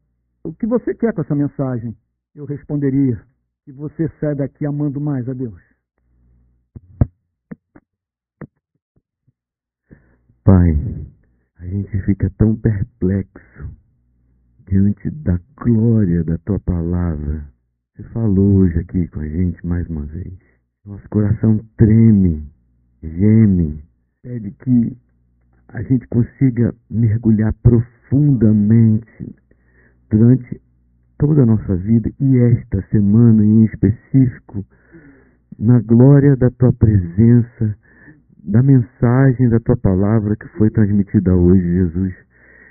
o 0.41 0.53
que 0.53 0.65
você 0.65 0.95
quer 0.95 1.13
com 1.13 1.19
essa 1.19 1.35
mensagem, 1.35 1.93
eu 2.33 2.45
responderia 2.45 3.21
que 3.65 3.73
você 3.73 4.07
sai 4.21 4.35
daqui 4.35 4.65
amando 4.65 5.01
mais 5.01 5.27
a 5.27 5.33
Deus. 5.33 5.61
Pai, 10.45 11.07
a 11.59 11.65
gente 11.65 11.99
fica 12.01 12.29
tão 12.37 12.55
perplexo 12.55 13.69
diante 14.69 15.09
da 15.09 15.39
glória 15.57 16.23
da 16.23 16.37
tua 16.39 16.59
palavra. 16.59 17.45
Você 17.95 18.03
falou 18.09 18.57
hoje 18.57 18.79
aqui 18.79 19.07
com 19.07 19.21
a 19.21 19.27
gente 19.27 19.65
mais 19.65 19.87
uma 19.87 20.05
vez. 20.05 20.37
Nosso 20.85 21.07
coração 21.09 21.59
treme, 21.77 22.47
geme, 23.01 23.83
pede 24.21 24.51
que 24.51 24.95
a 25.69 25.81
gente 25.81 26.07
consiga 26.07 26.73
mergulhar 26.89 27.53
profundamente 27.63 29.35
durante 30.09 30.61
toda 31.17 31.41
a 31.41 31.45
nossa 31.45 31.75
vida 31.75 32.11
e 32.19 32.37
esta 32.37 32.81
semana 32.89 33.43
em 33.43 33.65
específico 33.65 34.63
na 35.57 35.81
glória 35.81 36.35
da 36.35 36.51
tua 36.51 36.71
presença, 36.71 37.75
da 38.47 38.63
mensagem 38.63 39.49
da 39.49 39.59
tua 39.59 39.75
palavra 39.77 40.35
que 40.37 40.47
foi 40.57 40.69
transmitida 40.69 41.35
hoje, 41.35 41.61
Jesus. 41.61 42.13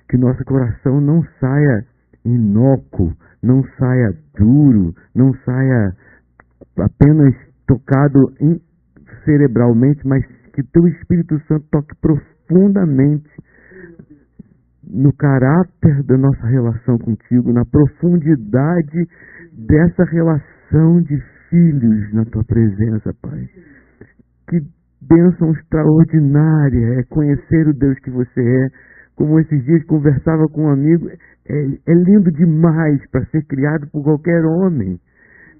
Que 0.08 0.16
nosso 0.16 0.42
coração 0.44 1.00
não 1.00 1.22
saia 1.38 1.84
inócuo, 2.24 3.12
não 3.42 3.62
saia 3.78 4.14
duro, 4.38 4.94
não 5.14 5.34
saia 5.44 5.92
apenas 6.78 7.34
tocado 7.66 8.32
cerebralmente, 9.24 10.06
mas 10.06 10.24
que 10.54 10.62
teu 10.62 10.86
Espírito 10.88 11.38
Santo 11.46 11.66
toque 11.70 11.94
profundamente 12.00 13.28
no 14.88 15.12
caráter 15.12 16.02
da 16.04 16.16
nossa 16.16 16.46
relação 16.46 16.96
contigo, 16.98 17.52
na 17.52 17.64
profundidade 17.66 19.06
dessa 19.52 20.04
relação 20.04 21.02
de 21.02 21.20
filhos 21.50 22.12
na 22.14 22.24
tua 22.24 22.44
presença, 22.44 23.12
Pai. 23.20 23.48
Que 24.48 24.60
bênção 25.01 25.53
extraordinária 25.53 27.01
é 27.01 27.03
conhecer 27.05 27.68
o 27.68 27.74
Deus 27.74 27.99
que 28.01 28.11
você 28.11 28.40
é. 28.40 28.68
Como 29.16 29.40
esses 29.40 29.64
dias 29.64 29.82
conversava 29.84 30.47
com 30.49 30.64
um 30.64 30.70
amigo, 30.70 31.09
é, 31.09 31.66
é 31.86 31.94
lindo 31.94 32.30
demais 32.30 33.01
para 33.11 33.24
ser 33.26 33.44
criado 33.47 33.86
por 33.90 34.03
qualquer 34.03 34.44
homem 34.44 34.99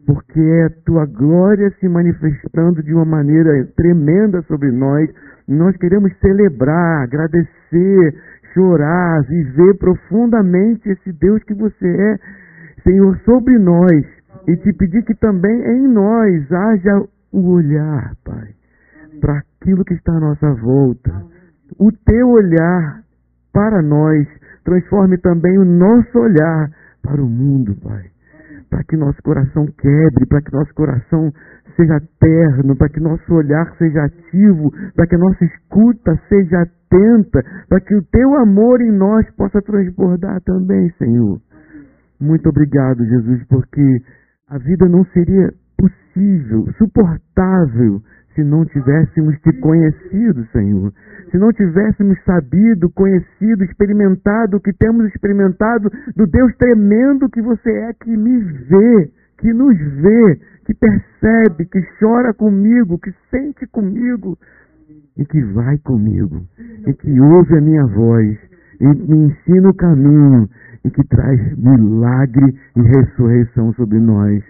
porque 0.07 0.41
é 0.41 0.67
a 0.67 0.71
tua 0.85 1.05
glória 1.05 1.69
se 1.81 1.89
manifestando 1.89 2.83
de 2.83 2.95
uma 2.95 3.05
maneira 3.05 3.67
tremenda 3.77 4.41
sobre 4.43 4.71
nós. 4.71 5.11
Nós 5.49 5.77
queremos 5.77 6.17
celebrar, 6.21 7.03
agradecer, 7.03 8.15
chorar, 8.55 9.21
viver 9.29 9.77
profundamente 9.79 10.89
esse 10.89 11.13
Deus 11.13 11.43
que 11.43 11.55
você 11.55 11.89
é, 11.89 12.19
Senhor, 12.85 13.19
sobre 13.25 13.59
nós. 13.59 14.07
E 14.47 14.57
te 14.57 14.73
pedir 14.73 15.03
que 15.05 15.15
também 15.17 15.61
em 15.61 15.89
nós 15.89 16.53
haja 16.53 17.03
o 17.33 17.51
olhar, 17.51 18.13
Pai, 18.25 18.49
para 19.21 19.39
aquilo 19.39 19.85
que 19.85 19.95
está 19.95 20.13
à 20.13 20.21
nossa 20.21 20.53
volta. 20.55 21.25
O 21.79 21.91
teu 21.93 22.29
olhar 22.29 23.03
para 23.53 23.83
nós 23.83 24.27
transforme 24.65 25.19
também 25.19 25.59
o 25.59 25.65
nosso 25.65 26.19
olhar 26.19 26.71
para 27.03 27.23
o 27.23 27.29
mundo, 27.29 27.75
Pai 27.83 28.17
para 28.71 28.83
que 28.85 28.97
nosso 28.97 29.23
coração 29.23 29.67
quebre, 29.67 30.27
para 30.27 30.43
que 30.43 30.53
nosso 30.53 30.75
coração 30.75 31.33
seja 31.77 32.01
terno, 32.21 32.77
para 32.77 32.89
que 32.89 33.01
nosso 33.01 33.35
olhar 33.35 33.75
seja 33.77 34.05
ativo, 34.05 34.71
para 34.95 35.07
que 35.07 35.17
nossa 35.17 35.45
escuta 35.45 36.19
seja 36.29 36.63
atenta, 36.63 37.43
para 37.69 37.81
que 37.81 37.95
o 37.95 38.03
teu 38.03 38.35
amor 38.37 38.81
em 38.81 38.91
nós 38.91 39.29
possa 39.37 39.61
transbordar 39.63 40.41
também, 40.43 40.91
Senhor. 40.99 41.41
Muito 42.21 42.49
obrigado, 42.49 43.05
Jesus, 43.05 43.45
porque 43.49 44.03
a 44.49 44.59
vida 44.59 44.89
não 44.89 45.05
seria 45.07 45.53
possível, 45.77 46.67
suportável, 46.79 48.01
se 48.37 48.45
não 48.45 48.65
tivéssemos 48.65 49.37
te 49.41 49.53
conhecido, 49.61 50.47
Senhor 50.53 50.93
se 51.31 51.39
não 51.39 51.53
tivéssemos 51.53 52.19
sabido, 52.25 52.91
conhecido, 52.91 53.65
experimentado 53.65 54.57
o 54.57 54.61
que 54.61 54.73
temos 54.73 55.07
experimentado 55.07 55.91
do 56.15 56.27
Deus 56.27 56.55
tremendo 56.57 57.29
que 57.29 57.43
você 57.43 57.71
é, 57.71 57.93
que 57.93 58.17
me 58.17 58.39
vê, 58.41 59.11
que 59.39 59.53
nos 59.53 59.77
vê, 59.77 60.41
que 60.65 60.75
percebe, 60.75 61.67
que 61.67 61.81
chora 61.99 62.33
comigo, 62.33 62.99
que 62.99 63.13
sente 63.31 63.67
comigo 63.67 64.39
e 65.17 65.25
que 65.25 65.43
vai 65.53 65.79
comigo, 65.79 66.43
e 66.87 66.93
que 66.93 67.21
ouve 67.21 67.57
a 67.57 67.61
minha 67.61 67.87
voz, 67.87 68.39
e 68.81 68.85
me 68.85 69.27
ensina 69.27 69.71
o 69.71 69.75
caminho, 69.75 70.49
e 70.85 70.91
que 70.91 71.03
traz 71.09 71.41
milagre 71.57 72.55
e 72.77 72.81
ressurreição 72.83 73.73
sobre 73.75 73.99
nós. 73.99 74.45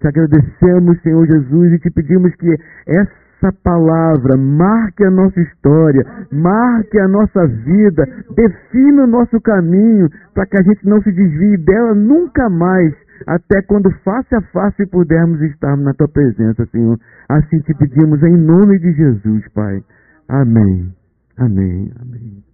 Te 0.00 0.08
agradecemos, 0.08 1.00
Senhor 1.02 1.26
Jesus, 1.26 1.72
e 1.72 1.78
te 1.80 1.90
pedimos 1.90 2.34
que 2.36 2.56
essa 2.86 3.21
palavra 3.50 4.36
marque 4.36 5.04
a 5.04 5.10
nossa 5.10 5.40
história, 5.40 6.04
marque 6.30 6.98
a 7.00 7.08
nossa 7.08 7.46
vida, 7.46 8.06
defina 8.36 9.04
o 9.04 9.06
nosso 9.06 9.40
caminho, 9.40 10.08
para 10.34 10.46
que 10.46 10.58
a 10.58 10.62
gente 10.62 10.86
não 10.86 11.02
se 11.02 11.10
desvie 11.10 11.56
dela 11.56 11.94
nunca 11.94 12.48
mais, 12.50 12.94
até 13.26 13.62
quando 13.62 13.90
face 14.04 14.34
a 14.34 14.40
face 14.52 14.86
pudermos 14.86 15.40
estar 15.40 15.76
na 15.76 15.94
tua 15.94 16.08
presença, 16.08 16.66
Senhor. 16.66 16.98
Assim 17.28 17.58
te 17.60 17.74
pedimos 17.74 18.22
em 18.22 18.36
nome 18.36 18.78
de 18.78 18.92
Jesus, 18.92 19.48
Pai. 19.54 19.82
Amém. 20.28 20.92
Amém. 21.38 21.90
Amém. 22.00 22.51